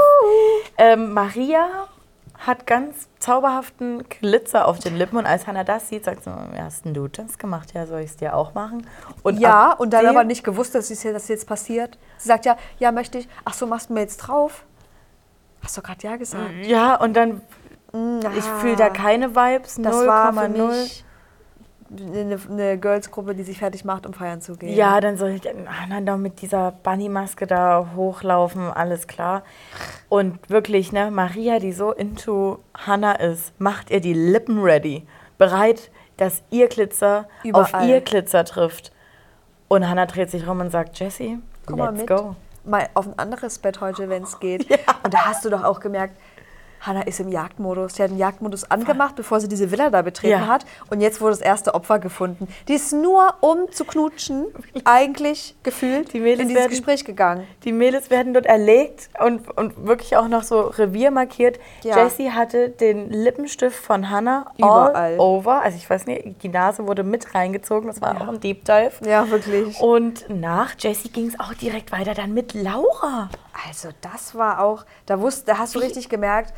Ähm, 0.77 1.13
Maria 1.13 1.67
hat 2.39 2.67
ganz 2.69 3.09
zauberhaften 3.19 4.09
Glitzer 4.09 4.67
auf 4.69 4.79
den 4.79 4.95
Lippen 4.97 5.17
und 5.17 5.27
als 5.27 5.49
Hannah 5.49 5.65
das 5.65 5.89
sieht, 5.89 6.05
sagt 6.05 6.23
sie, 6.23 6.31
hast 6.57 6.85
denn 6.85 6.95
du 6.95 7.09
das 7.09 7.37
gemacht? 7.39 7.73
Ja, 7.75 7.85
soll 7.87 8.01
ich 8.01 8.11
es 8.11 8.17
dir 8.17 8.37
auch 8.37 8.55
machen? 8.55 8.87
Und 9.25 9.41
Ja, 9.41 9.73
und 9.73 9.93
dann 9.93 10.07
aber 10.07 10.23
nicht 10.23 10.45
gewusst, 10.45 10.75
dass 10.77 10.89
es 10.91 11.03
das 11.03 11.27
jetzt 11.29 11.49
passiert. 11.49 11.99
Sie 12.17 12.29
sagt 12.29 12.47
ja, 12.47 12.57
ja, 12.79 12.93
möchte 12.93 13.19
ich. 13.19 13.29
Ach 13.45 13.55
so, 13.55 13.67
machst 13.67 13.91
du 13.91 13.95
mir 13.95 14.01
jetzt 14.01 14.19
drauf? 14.19 14.63
Hast 15.65 15.77
du 15.77 15.83
gerade 15.83 16.01
ja 16.07 16.17
gesagt? 16.17 16.53
Ja, 16.63 16.95
und 16.95 17.15
dann, 17.17 17.41
ich 18.37 18.45
fühle 18.61 18.77
da 18.77 18.89
keine 18.91 19.35
Vibes, 19.35 19.75
Das 19.83 20.07
war 20.07 20.33
für 20.33 20.39
0,0. 20.41 20.69
mich 20.83 21.05
eine, 21.91 22.39
eine 22.51 22.79
Girls-Gruppe, 22.79 23.35
die 23.35 23.43
sich 23.43 23.59
fertig 23.59 23.85
macht, 23.85 24.07
um 24.07 24.13
feiern 24.13 24.41
zu 24.41 24.57
gehen. 24.57 24.75
Ja, 24.75 25.01
dann 25.01 25.17
soll 25.17 25.31
ich 25.31 25.41
dann, 25.41 25.67
ah, 25.67 25.87
dann 25.89 26.05
doch 26.07 26.17
mit 26.17 26.43
dieser 26.43 26.73
Bunny-Maske 26.83 27.47
da 27.47 27.91
hochlaufen, 27.97 28.71
alles 28.71 29.07
klar. 29.07 29.43
Und 30.09 30.39
wirklich, 30.51 30.93
ne, 30.93 31.11
Maria, 31.11 31.59
die 31.59 31.73
so 31.73 31.93
into 31.93 32.59
Hannah 32.75 33.15
ist, 33.15 33.59
macht 33.61 33.91
ihr 33.91 34.01
die 34.01 34.15
Lippen 34.15 34.61
ready. 34.63 35.07
Bereit, 35.39 35.91
dass 36.17 36.43
ihr 36.51 36.69
Glitzer 36.69 37.29
auf 37.53 37.71
Überall. 37.71 37.89
ihr 37.89 38.01
Glitzer 38.01 38.45
trifft. 38.45 38.93
Und 39.69 39.89
Hannah 39.89 40.07
dreht 40.07 40.31
sich 40.31 40.47
rum 40.47 40.61
und 40.61 40.71
sagt, 40.71 40.99
Jessie, 40.99 41.39
mal 41.69 41.91
let's 41.91 42.01
mit. 42.01 42.09
go. 42.09 42.37
Mal 42.65 42.89
auf 42.95 43.07
ein 43.07 43.19
anderes 43.19 43.59
Bett 43.59 43.81
heute, 43.81 44.09
wenn 44.09 44.25
es 44.25 44.41
geht. 44.41 44.69
Und 45.03 45.15
da 45.15 45.27
hast 45.27 45.45
du 45.45 45.49
doch 45.49 45.65
auch 45.65 45.81
gemerkt, 45.81 46.19
Hannah 46.81 47.03
ist 47.03 47.21
im 47.21 47.29
Jagdmodus. 47.29 47.95
Sie 47.97 48.03
hat 48.03 48.11
den 48.11 48.19
Jagdmodus 48.19 48.71
angemacht, 48.71 49.17
bevor 49.17 49.41
sie 49.41 49.49
diese 49.49 49.71
Villa 49.71 49.91
da 49.91 50.03
betreten 50.03 50.33
Ja. 50.41 50.47
hat. 50.47 50.65
Und 50.91 51.01
jetzt 51.01 51.21
wurde 51.21 51.33
das 51.33 51.41
erste 51.41 51.75
Opfer 51.75 51.99
gefunden. 51.99 52.49
Die 52.69 52.75
ist 52.75 52.93
nur, 52.93 53.35
um 53.41 53.71
zu 53.73 53.85
knutschen, 53.85 54.47
eigentlich 54.85 55.57
gefühlt 55.63 56.13
Die 56.13 56.21
Mädels 56.21 56.41
in 56.43 56.49
dieses 56.49 56.61
werden- 56.63 56.71
Gespräch 56.71 57.05
gegangen. 57.05 57.47
Die 57.65 57.73
Mädels 57.73 58.11
werden 58.11 58.35
dort 58.35 58.47
erlegt 58.47 59.09
und, 59.25 59.49
und 59.57 59.87
wirklich 59.87 60.17
auch 60.17 60.29
noch 60.29 60.43
so 60.43 60.61
Revier 60.61 61.11
markiert. 61.11 61.59
Ja. 61.83 62.03
Jessie 62.05 62.31
hatte 62.31 62.69
den 62.71 63.11
Lippenstift 63.11 63.77
von 63.83 64.11
Hannah 64.11 64.47
Überall. 64.57 64.95
all 64.95 65.19
over. 65.21 65.63
Also 65.63 65.77
ich 65.77 65.89
weiß 65.89 66.07
nicht, 66.07 66.43
die 66.43 66.49
Nase 66.49 66.87
wurde 66.87 67.03
mit 67.03 67.35
reingezogen. 67.35 67.89
Das 67.89 68.01
war 68.01 68.21
auch 68.21 68.29
ein 68.29 68.41
Deep 68.41 68.65
Dive. 68.65 68.93
Ja, 69.05 69.29
wirklich. 69.31 69.81
Und 69.81 70.25
nach 70.29 70.75
Jessie 70.79 71.09
ging 71.11 71.27
es 71.29 71.39
auch 71.41 71.55
direkt 71.55 71.93
weiter 71.93 72.15
dann 72.15 72.33
mit 72.35 72.55
Laura. 72.55 73.29
Also 73.67 73.89
das 74.01 74.35
war 74.35 74.61
auch, 74.61 74.85
da, 75.07 75.21
wusste, 75.21 75.47
da 75.47 75.59
hast 75.59 75.75
du 75.75 75.79
richtig 75.81 76.09
gemerkt, 76.09 76.53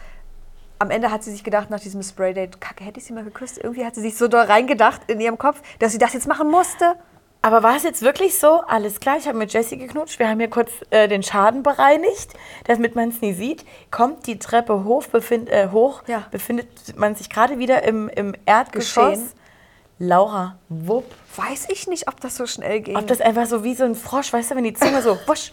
am 0.78 0.90
Ende 0.90 1.10
hat 1.10 1.22
sie 1.22 1.30
sich 1.30 1.44
gedacht, 1.44 1.68
nach 1.70 1.80
diesem 1.80 2.02
Spraydate, 2.02 2.58
kacke, 2.58 2.84
hätte 2.84 3.00
ich 3.00 3.04
sie 3.06 3.12
mal 3.12 3.24
geküsst. 3.24 3.58
Irgendwie 3.58 3.84
hat 3.84 3.94
sie 3.94 4.00
sich 4.00 4.16
so 4.16 4.28
doll 4.28 4.44
reingedacht 4.44 5.02
in 5.08 5.20
ihrem 5.20 5.36
Kopf, 5.36 5.60
dass 5.78 5.92
sie 5.92 5.98
das 5.98 6.14
jetzt 6.14 6.26
machen 6.26 6.50
musste. 6.50 6.94
Aber 7.42 7.62
war 7.62 7.76
es 7.76 7.82
jetzt 7.84 8.02
wirklich 8.02 8.38
so? 8.38 8.60
Alles 8.66 9.00
klar, 9.00 9.16
ich 9.18 9.26
habe 9.26 9.36
mit 9.38 9.52
Jessie 9.52 9.78
geknutscht. 9.78 10.18
Wir 10.18 10.28
haben 10.28 10.38
hier 10.40 10.50
kurz 10.50 10.70
äh, 10.90 11.08
den 11.08 11.22
Schaden 11.22 11.62
bereinigt, 11.62 12.34
damit 12.66 12.96
man 12.96 13.10
es 13.10 13.20
nie 13.22 13.32
sieht. 13.32 13.64
Kommt 13.90 14.26
die 14.26 14.38
Treppe 14.38 14.84
hoch, 14.84 15.06
befind, 15.06 15.48
äh, 15.48 15.68
hoch 15.70 16.02
Ja. 16.06 16.26
befindet 16.30 16.68
man 16.96 17.14
sich 17.14 17.30
gerade 17.30 17.58
wieder 17.58 17.82
im, 17.82 18.08
im 18.10 18.34
Erdgeschoss. 18.44 19.12
Geschehen. 19.12 19.32
Laura, 19.98 20.58
wupp. 20.70 21.04
Weiß 21.36 21.68
ich 21.70 21.86
nicht, 21.88 22.08
ob 22.08 22.20
das 22.20 22.36
so 22.36 22.46
schnell 22.46 22.80
ging. 22.80 22.96
Ob 22.96 23.06
das 23.06 23.20
einfach 23.20 23.46
so 23.46 23.64
wie 23.64 23.74
so 23.74 23.84
ein 23.84 23.94
Frosch, 23.94 24.32
weißt 24.32 24.50
du, 24.50 24.56
wenn 24.56 24.64
die 24.64 24.74
Zunge 24.74 25.02
so 25.02 25.18
wusch. 25.26 25.52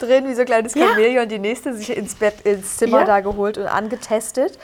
Drin, 0.00 0.26
wie 0.28 0.34
so 0.34 0.40
ein 0.40 0.46
kleines 0.46 0.74
Ja. 0.74 0.88
Chamäleon, 0.88 1.28
die 1.28 1.38
nächste 1.38 1.74
sich 1.74 1.96
ins 1.96 2.14
Bett, 2.16 2.40
ins 2.42 2.76
Zimmer 2.76 3.00
Ja. 3.00 3.04
da 3.04 3.20
geholt 3.20 3.58
und 3.58 3.66
angetestet. 3.66 4.58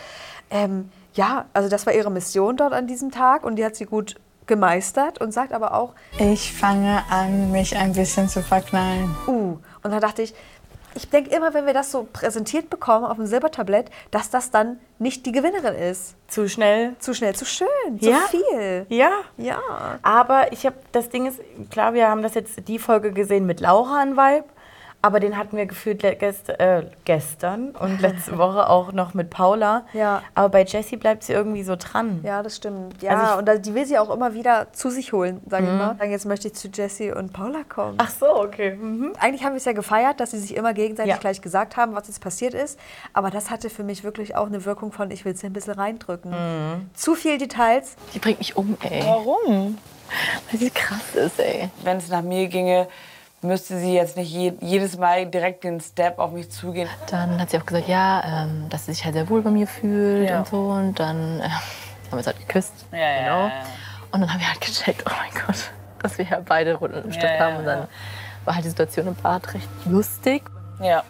Ähm, 0.51 0.91
ja, 1.15 1.47
also 1.53 1.69
das 1.69 1.87
war 1.87 1.93
ihre 1.95 2.11
Mission 2.11 2.57
dort 2.57 2.73
an 2.73 2.87
diesem 2.87 3.11
Tag 3.11 3.45
und 3.45 3.57
die 3.57 3.65
hat 3.65 3.77
sie 3.77 3.85
gut 3.87 4.17
gemeistert 4.47 5.21
und 5.21 5.33
sagt 5.33 5.53
aber 5.53 5.75
auch, 5.75 5.93
Ich 6.19 6.53
fange 6.53 7.03
an, 7.11 7.51
mich 7.51 7.77
ein 7.77 7.93
bisschen 7.95 8.29
zu 8.29 8.43
verknallen. 8.43 9.15
uh. 9.27 9.57
Und 9.83 9.91
da 9.91 9.99
dachte 10.01 10.23
ich, 10.23 10.35
ich 10.95 11.11
denke 11.11 11.31
immer, 11.35 11.53
wenn 11.53 11.67
wir 11.67 11.75
das 11.75 11.91
so 11.93 12.07
präsentiert 12.11 12.71
bekommen 12.71 13.05
auf 13.05 13.17
dem 13.17 13.27
Silbertablett, 13.27 13.91
dass 14.13 14.31
das 14.31 14.51
dann 14.51 14.79
nicht 14.99 15.27
die 15.27 15.33
Gewinnerin 15.33 15.75
ist. 15.75 16.15
Zu 16.29 16.49
schnell. 16.49 16.95
Zu 17.01 17.13
schnell, 17.13 17.35
zu 17.35 17.45
schön, 17.45 17.67
zu 18.01 18.09
Ja. 18.09 18.19
viel. 18.31 18.87
Ja. 18.89 19.11
Ja. 19.37 19.59
Aber 20.03 20.53
ich 20.53 20.65
habe, 20.65 20.77
das 20.93 21.11
Ding 21.11 21.27
ist, 21.27 21.41
klar, 21.71 21.93
wir 21.93 22.09
haben 22.09 22.23
das 22.23 22.33
jetzt 22.35 22.67
die 22.69 22.79
Folge 22.79 23.13
gesehen 23.13 23.45
mit 23.45 23.61
Laura 23.61 24.01
an 24.01 24.17
Vibe, 24.17 24.45
aber 25.03 25.21
den 25.21 25.37
hatten 25.37 25.57
wir 25.57 25.67
gefühlt 25.67 26.01
gest, 26.19 26.49
äh, 26.49 26.83
gestern 27.05 27.71
und 27.71 28.01
letzte 28.01 28.39
Woche 28.39 28.69
auch 28.69 28.93
noch 28.93 29.15
mit 29.15 29.31
Paula. 29.31 29.85
Ja. 29.93 30.23
Aber 30.35 30.49
bei 30.49 30.65
Jessie 30.65 30.97
bleibt 30.97 31.23
sie 31.23 31.33
irgendwie 31.33 31.63
so 31.63 31.77
dran. 31.77 32.21
Ja, 32.25 32.43
das 32.43 32.57
stimmt. 32.57 33.01
Ja, 33.03 33.13
Also 33.13 33.39
und 33.39 33.47
da, 33.47 33.57
die 33.57 33.75
will 33.75 33.87
sie 33.87 33.99
auch 33.99 34.11
immer 34.11 34.35
wieder 34.35 34.73
zu 34.73 34.91
sich 34.91 35.13
holen, 35.13 35.41
sage 35.49 35.67
ich 35.67 35.71
mal. 35.73 35.97
Sagen, 35.97 36.11
jetzt 36.11 36.27
möchte 36.27 36.49
ich 36.49 36.55
zu 36.55 36.69
Jessie 36.69 37.13
und 37.13 37.33
Paula 37.33 37.61
kommen. 37.69 37.95
Ach 37.99 38.11
so, 38.11 38.27
okay. 38.41 38.75
Mhm. 38.75 39.13
Eigentlich 39.21 39.45
haben 39.45 39.53
wir 39.53 39.59
es 39.59 39.65
ja 39.65 39.73
gefeiert, 39.73 40.19
dass 40.19 40.33
sie 40.33 40.39
sich 40.41 40.57
immer 40.57 40.75
gegenseitig 40.75 41.13
Ja. 41.13 41.19
gleich 41.19 41.41
gesagt 41.41 41.77
haben, 41.77 41.95
was 41.95 42.09
jetzt 42.09 42.21
passiert 42.21 42.55
ist. 42.55 42.79
Aber 43.13 43.31
das 43.31 43.51
hatte 43.51 43.71
für 43.71 43.85
mich 43.85 44.03
wirklich 44.03 44.35
auch 44.37 44.47
eine 44.47 44.65
Wirkung 44.65 44.91
von, 44.93 45.11
ich 45.13 45.25
will 45.25 45.35
es 45.35 45.45
ein 45.45 45.53
bisschen 45.53 45.75
reindrücken. 45.75 46.33
Mhm. 46.33 46.91
Zu 46.95 47.15
viel 47.15 47.39
Details. 47.39 47.95
Die 48.15 48.19
bringt 48.19 48.39
mich 48.39 48.57
um, 48.57 48.77
ey. 48.83 49.03
Warum? 49.05 49.79
Weil 50.51 50.61
sie 50.61 50.71
krass 50.71 51.15
ist, 51.15 51.39
ey. 51.39 51.71
Wenn 51.85 51.99
es 51.99 52.09
nach 52.09 52.23
mir 52.23 52.49
ginge, 52.49 52.89
müsste 53.43 53.79
sie 53.79 53.95
jetzt 53.95 54.17
nicht 54.17 54.33
je, 54.33 54.53
jedes 54.61 54.97
Mal 54.99 55.27
direkt 55.27 55.65
den 55.65 55.81
Step 55.81 56.19
auf 56.19 56.33
mich 56.33 56.51
zugehen. 56.51 56.89
Dann 57.11 57.41
hat 57.41 57.51
sie 57.51 57.59
auch 57.59 57.67
gesagt, 57.67 57.89
ja, 57.89 58.45
ähm, 58.45 58.69
dass 58.69 58.87
sie 58.87 58.95
sich 58.95 59.05
halt 59.05 59.15
sehr 59.15 59.29
wohl 59.29 59.43
bei 59.43 59.51
mir 59.51 59.67
fühlt 59.67 60.29
Ja. 60.29 60.39
und 60.39 60.49
so. 60.49 60.59
Und 60.69 60.99
dann 60.99 61.41
äh, 61.41 61.43
haben 61.49 61.61
wir 62.11 62.19
uns 62.19 62.27
halt 62.27 62.39
geküsst. 62.39 62.73
Ja, 62.93 62.99
ja, 62.99 63.19
genau. 63.21 63.41
ja, 63.43 63.49
ja. 63.49 63.53
Und 64.13 64.21
dann 64.21 64.33
haben 64.33 64.41
wir 64.41 64.49
halt 64.49 64.61
gecheckt, 64.61 65.05
oh 65.07 65.13
mein 65.21 65.45
Gott, 65.47 65.71
dass 66.03 66.19
wir 66.19 66.25
ja 66.25 66.41
beide 66.45 66.75
Runden 66.75 67.05
im 67.05 67.11
ja, 67.11 67.39
haben. 67.39 67.57
Und 67.57 67.65
dann 67.67 67.89
war 68.45 68.55
halt 68.55 68.65
die 68.65 68.71
Situation 68.71 69.07
im 69.09 69.15
Bad 69.15 69.55
recht 69.55 69.69
lustig. 69.87 70.43
Ja. 70.81 71.03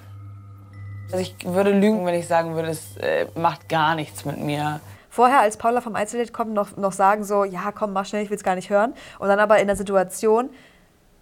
Also 1.13 1.19
ich 1.19 1.37
würde 1.45 1.71
lügen, 1.71 2.05
wenn 2.05 2.15
ich 2.15 2.27
sagen 2.27 2.55
würde, 2.57 2.69
es 2.69 2.97
äh, 2.97 3.27
macht 3.37 3.69
gar 3.69 3.95
nichts 3.95 4.25
mit 4.25 4.39
mir. 4.39 4.81
Vorher, 5.09 5.41
als 5.41 5.57
Paula 5.57 5.81
vom 5.81 5.95
Einzeldate 5.95 6.33
kommt, 6.33 6.53
noch, 6.53 6.77
noch 6.77 6.93
sagen 6.93 7.25
so, 7.25 7.45
ja, 7.45 7.73
komm, 7.73 7.93
mach 7.93 8.05
schnell, 8.05 8.23
ich 8.23 8.29
will 8.29 8.37
es 8.37 8.43
gar 8.43 8.55
nicht 8.55 8.69
hören. 8.69 8.93
Und 9.19 9.29
dann 9.29 9.39
aber 9.39 9.59
in 9.61 9.67
der 9.67 9.77
Situation, 9.77 10.51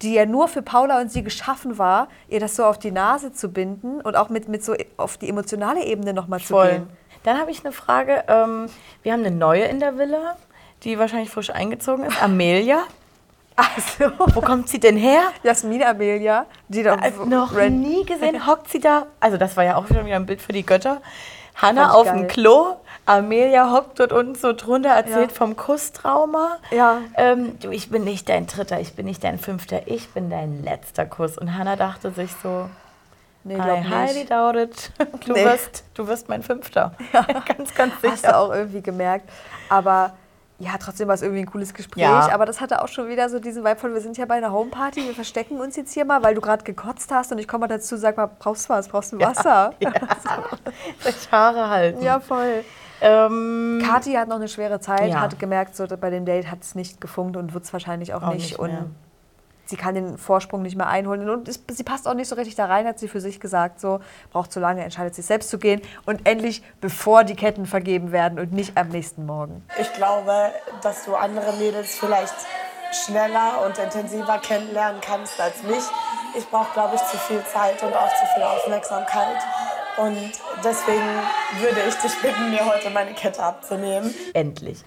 die 0.01 0.13
ja 0.13 0.25
nur 0.25 0.47
für 0.47 0.61
Paula 0.61 0.99
und 0.99 1.11
sie 1.11 1.23
geschaffen 1.23 1.77
war, 1.77 2.07
ihr 2.27 2.39
das 2.39 2.55
so 2.55 2.65
auf 2.65 2.77
die 2.77 2.91
Nase 2.91 3.31
zu 3.31 3.49
binden 3.49 4.01
und 4.01 4.15
auch 4.15 4.29
mit, 4.29 4.47
mit 4.49 4.63
so 4.63 4.75
auf 4.97 5.17
die 5.17 5.29
emotionale 5.29 5.83
Ebene 5.85 6.13
nochmal 6.13 6.39
zu 6.39 6.55
gehen. 6.55 6.89
Dann 7.23 7.39
habe 7.39 7.49
ich 7.51 7.63
eine 7.63 7.71
Frage. 7.73 8.23
Ähm, 8.27 8.67
wir 9.03 9.13
haben 9.13 9.25
eine 9.25 9.35
neue 9.35 9.63
in 9.63 9.79
der 9.79 9.97
Villa, 9.97 10.35
die 10.83 10.99
wahrscheinlich 10.99 11.29
frisch 11.29 11.49
eingezogen 11.49 12.05
ist. 12.05 12.21
Amelia. 12.21 12.83
Also, 13.57 14.11
Wo 14.33 14.41
kommt 14.41 14.67
sie 14.67 14.81
denn 14.81 14.97
her? 14.97 15.31
Jasmin 15.41 15.81
Amelia, 15.81 16.45
die 16.67 16.83
da 16.83 16.95
Äh, 16.95 17.11
noch 17.25 17.53
nie 17.53 18.03
gesehen, 18.05 18.45
hockt 18.47 18.67
sie 18.69 18.79
da. 18.81 19.05
Also 19.21 19.37
das 19.37 19.55
war 19.55 19.63
ja 19.63 19.77
auch 19.77 19.87
schon 19.87 20.05
wieder 20.05 20.17
ein 20.17 20.25
Bild 20.25 20.41
für 20.41 20.51
die 20.51 20.65
Götter. 20.65 21.01
Hanna 21.55 21.91
auf 21.91 22.03
geil. 22.05 22.17
dem 22.17 22.27
Klo, 22.27 22.75
Amelia 23.05 23.71
hockt 23.71 23.99
dort 23.99 24.11
unten 24.13 24.35
so 24.35 24.53
drunter, 24.53 24.89
erzählt 24.89 25.31
Ja. 25.31 25.35
vom 25.37 25.55
Kusstrauma. 25.55 26.57
Ja. 26.71 26.97
Ähm, 27.15 27.59
du, 27.59 27.69
ich 27.69 27.89
bin 27.89 28.03
nicht 28.03 28.27
dein 28.29 28.47
dritter, 28.47 28.79
ich 28.79 28.95
bin 28.95 29.05
nicht 29.05 29.23
dein 29.23 29.37
fünfter, 29.39 29.87
ich 29.87 30.09
bin 30.09 30.29
dein 30.29 30.63
letzter 30.63 31.05
Kuss. 31.05 31.37
Und 31.37 31.55
Hanna 31.57 31.75
dachte 31.75 32.11
sich 32.11 32.31
so, 32.41 32.69
Nee, 33.43 33.53
I 33.53 33.57
glaub 33.57 33.83
highly 33.83 34.19
nicht. 34.21 34.31
doubt 34.31 34.55
it. 34.55 34.91
Du, 35.27 35.33
Nee. 35.33 35.45
wirst, 35.45 35.83
du 35.93 36.07
wirst 36.07 36.29
mein 36.29 36.41
fünfter. 36.41 36.93
ganz, 37.11 37.75
ganz 37.75 37.93
Hast 37.93 38.03
du 38.03 38.09
sicher. 38.09 38.39
auch 38.39 38.51
irgendwie 38.51 38.81
gemerkt. 38.81 39.29
Aber 39.69 40.13
ja, 40.57 40.71
trotzdem 40.79 41.07
war 41.07 41.13
es 41.15 41.21
irgendwie 41.21 41.41
ein 41.41 41.45
cooles 41.51 41.73
Gespräch. 41.75 42.01
Ja. 42.01 42.31
Aber 42.33 42.45
das 42.47 42.59
hatte 42.59 42.81
auch 42.81 42.87
schon 42.87 43.07
wieder 43.07 43.29
so 43.29 43.39
diesen 43.39 43.63
Vibe 43.63 43.75
von, 43.75 43.93
wir 43.93 44.01
sind 44.01 44.17
ja 44.17 44.25
bei 44.25 44.35
einer 44.35 44.51
Homeparty, 44.51 45.05
wir 45.05 45.13
verstecken 45.13 45.59
uns 45.59 45.75
jetzt 45.75 45.93
hier 45.93 46.05
mal, 46.05 46.23
weil 46.23 46.33
du 46.33 46.41
gerade 46.41 46.63
gekotzt 46.63 47.11
hast 47.11 47.31
und 47.31 47.37
ich 47.37 47.47
komme 47.47 47.67
mal 47.67 47.67
dazu, 47.67 47.97
sag 47.97 48.17
mal, 48.17 48.27
brauchst 48.39 48.65
du 48.65 48.69
was, 48.73 48.87
brauchst 48.87 49.11
du 49.13 49.19
Wasser? 49.19 49.73
Ja, 49.79 49.91
Sich 51.01 51.31
Haare 51.31 51.69
halten. 51.69 52.21
voll. 52.21 52.63
Ähm, 53.05 53.81
Kathi 53.85 54.13
hat 54.13 54.27
noch 54.27 54.37
eine 54.37 54.47
schwere 54.47 54.79
Zeit, 54.79 55.09
Ja. 55.11 55.21
hat 55.21 55.37
gemerkt, 55.39 55.75
so 55.75 55.85
bei 55.85 56.09
dem 56.09 56.25
Date 56.25 56.49
hat 56.49 56.61
es 56.61 56.73
nicht 56.75 56.99
gefunkt 56.99 57.37
und 57.37 57.53
wird 57.53 57.63
es 57.63 57.71
wahrscheinlich 57.71 58.13
auch, 58.13 58.23
Auch 58.23 58.33
nicht. 58.33 58.51
nicht 58.51 58.59
und 58.59 58.95
sie 59.65 59.77
kann 59.77 59.95
den 59.95 60.17
Vorsprung 60.17 60.61
nicht 60.61 60.75
mehr 60.75 60.87
einholen. 60.87 61.29
Und 61.29 61.47
es, 61.47 61.59
sie 61.71 61.83
passt 61.83 62.07
auch 62.07 62.13
nicht 62.13 62.27
so 62.27 62.35
richtig 62.35 62.55
da 62.55 62.65
rein, 62.65 62.87
hat 62.87 62.99
sie 62.99 63.07
für 63.07 63.21
sich 63.21 63.39
gesagt. 63.39 63.79
So, 63.79 63.99
braucht 64.31 64.51
zu 64.51 64.59
lange, 64.59 64.83
entscheidet 64.83 65.15
sich 65.15 65.25
selbst 65.25 65.49
zu 65.49 65.57
gehen. 65.59 65.81
Und 66.05 66.27
endlich, 66.27 66.63
bevor 66.81 67.23
die 67.23 67.35
Ketten 67.35 67.65
vergeben 67.65 68.11
werden 68.11 68.39
und 68.39 68.53
nicht 68.53 68.77
am 68.77 68.89
nächsten 68.89 69.25
Morgen. 69.25 69.63
Ich 69.79 69.91
glaube, 69.93 70.51
dass 70.81 71.05
du 71.05 71.15
andere 71.15 71.53
Mädels 71.53 71.95
vielleicht 71.97 72.35
schneller 73.05 73.65
und 73.65 73.77
intensiver 73.77 74.37
kennenlernen 74.39 75.01
kannst 75.01 75.39
als 75.41 75.61
mich. 75.63 75.83
Ich 76.37 76.47
brauche, 76.49 76.71
glaube 76.73 76.95
ich, 76.95 77.01
zu 77.03 77.17
viel 77.17 77.43
Zeit 77.45 77.81
und 77.83 77.93
auch 77.95 78.09
zu 78.09 78.25
viel 78.33 78.43
Aufmerksamkeit. 78.43 79.37
Und 79.97 80.31
deswegen 80.63 81.21
würde 81.59 81.81
ich 81.87 81.95
dich 81.95 82.13
bitten, 82.21 82.51
mir 82.51 82.65
heute 82.65 82.89
meine 82.89 83.13
Kette 83.13 83.41
abzunehmen. 83.41 84.13
endlich. 84.33 84.83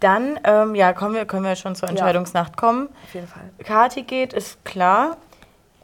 Dann, 0.00 0.38
ähm, 0.44 0.74
ja, 0.74 0.92
kommen 0.92 1.14
wir, 1.14 1.26
können 1.26 1.44
wir 1.44 1.54
schon 1.54 1.76
zur 1.76 1.88
Entscheidungsnacht 1.88 2.56
kommen. 2.56 2.88
Auf 3.04 3.14
jeden 3.14 3.28
Fall. 3.28 3.50
Kati 3.64 4.02
geht, 4.02 4.32
ist 4.32 4.64
klar. 4.64 5.16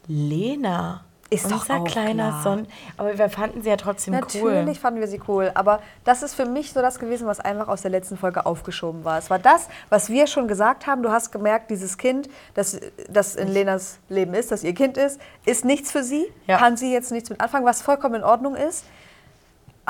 Lena. 0.08 1.04
Ist 1.30 1.50
doch 1.50 1.60
unser 1.60 1.80
auch 1.80 1.84
kleiner 1.84 2.28
klar. 2.28 2.42
Sohn. 2.42 2.66
Aber 2.96 3.18
wir 3.18 3.28
fanden 3.28 3.60
sie 3.62 3.68
ja 3.68 3.76
trotzdem 3.76 4.14
Natürlich 4.14 4.42
cool. 4.42 4.74
fanden 4.74 5.00
wir 5.00 5.08
sie 5.08 5.20
cool, 5.28 5.50
aber 5.54 5.80
das 6.04 6.22
ist 6.22 6.34
für 6.34 6.46
mich 6.46 6.72
so 6.72 6.80
das 6.80 6.98
gewesen, 6.98 7.26
was 7.26 7.38
einfach 7.38 7.68
aus 7.68 7.82
der 7.82 7.90
letzten 7.90 8.16
Folge 8.16 8.46
aufgeschoben 8.46 9.04
war. 9.04 9.18
Es 9.18 9.28
war 9.28 9.38
das, 9.38 9.68
was 9.90 10.08
wir 10.08 10.26
schon 10.26 10.48
gesagt 10.48 10.86
haben. 10.86 11.02
Du 11.02 11.10
hast 11.10 11.30
gemerkt, 11.30 11.70
dieses 11.70 11.98
Kind, 11.98 12.30
das, 12.54 12.80
das 13.10 13.36
in 13.36 13.48
Lenas 13.48 13.98
Leben 14.08 14.32
ist, 14.32 14.50
das 14.52 14.64
ihr 14.64 14.72
Kind 14.74 14.96
ist, 14.96 15.20
ist 15.44 15.64
nichts 15.66 15.92
für 15.92 16.02
sie, 16.02 16.26
Ja. 16.46 16.56
kann 16.56 16.76
sie 16.78 16.92
jetzt 16.92 17.12
nichts 17.12 17.28
mit 17.28 17.40
anfangen, 17.42 17.66
was 17.66 17.82
vollkommen 17.82 18.16
in 18.16 18.24
Ordnung 18.24 18.54
ist. 18.56 18.84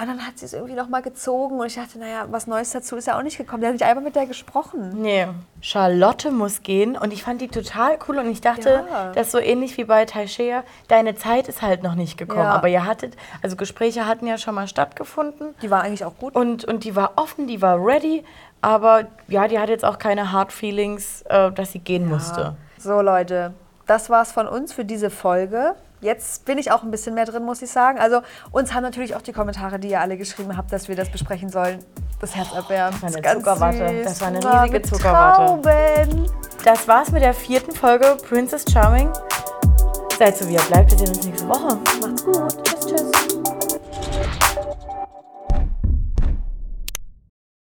Und 0.00 0.06
dann 0.06 0.24
hat 0.26 0.38
sie 0.38 0.44
es 0.44 0.52
irgendwie 0.52 0.74
noch 0.74 0.88
mal 0.88 1.02
gezogen 1.02 1.58
und 1.58 1.66
ich 1.66 1.74
dachte, 1.74 1.98
naja, 1.98 2.26
was 2.30 2.46
Neues 2.46 2.70
dazu 2.70 2.94
ist 2.96 3.06
ja 3.08 3.18
auch 3.18 3.22
nicht 3.22 3.36
gekommen. 3.36 3.62
Der 3.62 3.70
hat 3.70 3.74
nicht 3.74 3.84
einmal 3.84 4.04
mit 4.04 4.14
der 4.14 4.26
gesprochen. 4.26 4.90
Nee. 5.02 5.26
Charlotte 5.60 6.30
muss 6.30 6.62
gehen 6.62 6.96
und 6.96 7.12
ich 7.12 7.24
fand 7.24 7.40
die 7.40 7.48
total 7.48 7.98
cool 8.06 8.18
und 8.18 8.30
ich 8.30 8.40
dachte, 8.40 8.84
Ja. 8.88 9.12
das 9.12 9.26
ist 9.26 9.32
so 9.32 9.38
ähnlich 9.38 9.76
wie 9.76 9.82
bei 9.84 10.04
Taishea, 10.04 10.62
deine 10.86 11.16
Zeit 11.16 11.48
ist 11.48 11.62
halt 11.62 11.82
noch 11.82 11.96
nicht 11.96 12.16
gekommen. 12.16 12.42
Ja. 12.44 12.52
Aber 12.54 12.68
ihr 12.68 12.86
hattet, 12.86 13.16
also 13.42 13.56
Gespräche 13.56 14.06
hatten 14.06 14.26
ja 14.28 14.38
schon 14.38 14.54
mal 14.54 14.68
stattgefunden 14.68 15.54
Die 15.62 15.70
war 15.70 15.82
eigentlich 15.82 16.04
auch 16.04 16.16
gut. 16.16 16.36
und, 16.36 16.64
und 16.64 16.84
die 16.84 16.94
war 16.94 17.12
offen, 17.16 17.48
die 17.48 17.60
war 17.60 17.84
ready, 17.84 18.24
aber 18.60 19.06
ja, 19.26 19.48
die 19.48 19.58
hat 19.58 19.68
jetzt 19.68 19.84
auch 19.84 19.98
keine 19.98 20.30
Hard 20.30 20.52
Feelings, 20.52 21.22
äh, 21.22 21.50
dass 21.50 21.72
sie 21.72 21.80
gehen 21.80 22.08
musste. 22.08 22.56
So 22.78 23.00
Leute, 23.00 23.52
das 23.86 24.10
war's 24.10 24.30
von 24.30 24.46
uns 24.46 24.72
für 24.72 24.84
diese 24.84 25.10
Folge. 25.10 25.74
Jetzt 26.00 26.44
bin 26.44 26.58
ich 26.58 26.70
auch 26.70 26.82
ein 26.82 26.90
bisschen 26.90 27.14
mehr 27.14 27.24
drin, 27.24 27.44
muss 27.44 27.62
ich 27.62 27.70
sagen. 27.70 27.98
Also 27.98 28.20
uns 28.50 28.72
haben 28.74 28.82
natürlich 28.82 29.16
auch 29.16 29.22
die 29.22 29.32
Kommentare, 29.32 29.78
die 29.78 29.88
ihr 29.88 30.00
alle 30.00 30.16
geschrieben 30.16 30.56
habt, 30.56 30.72
dass 30.72 30.88
wir 30.88 30.96
das 30.96 31.10
besprechen 31.10 31.48
sollen, 31.48 31.84
das 32.20 32.34
Herz 32.36 32.52
abwärmen. 32.52 32.98
Das 33.00 33.12
war 33.14 33.18
eine 33.18 33.38
Zuckerwatte. 33.38 33.88
süß. 33.88 34.04
Das 34.04 34.20
war 34.20 34.28
eine 34.28 34.62
riesige 34.62 34.82
Zuckerwatte. 34.82 35.36
Trauben. 35.36 36.30
Das 36.64 36.88
war's 36.88 37.10
mit 37.10 37.22
der 37.22 37.34
vierten 37.34 37.72
Folge 37.72 38.16
Princess 38.28 38.64
Charming. 38.70 39.10
Seid 40.18 40.36
so 40.36 40.48
wie 40.48 40.54
ihr 40.54 40.60
bleibt, 40.62 40.90
wir 40.90 40.98
sehen 40.98 41.08
uns 41.08 41.24
nächste 41.24 41.48
Woche. 41.48 41.78
Macht's 42.00 42.24
gut. 42.24 42.64
Tschüss, 42.64 42.86
tschüss. 42.86 43.27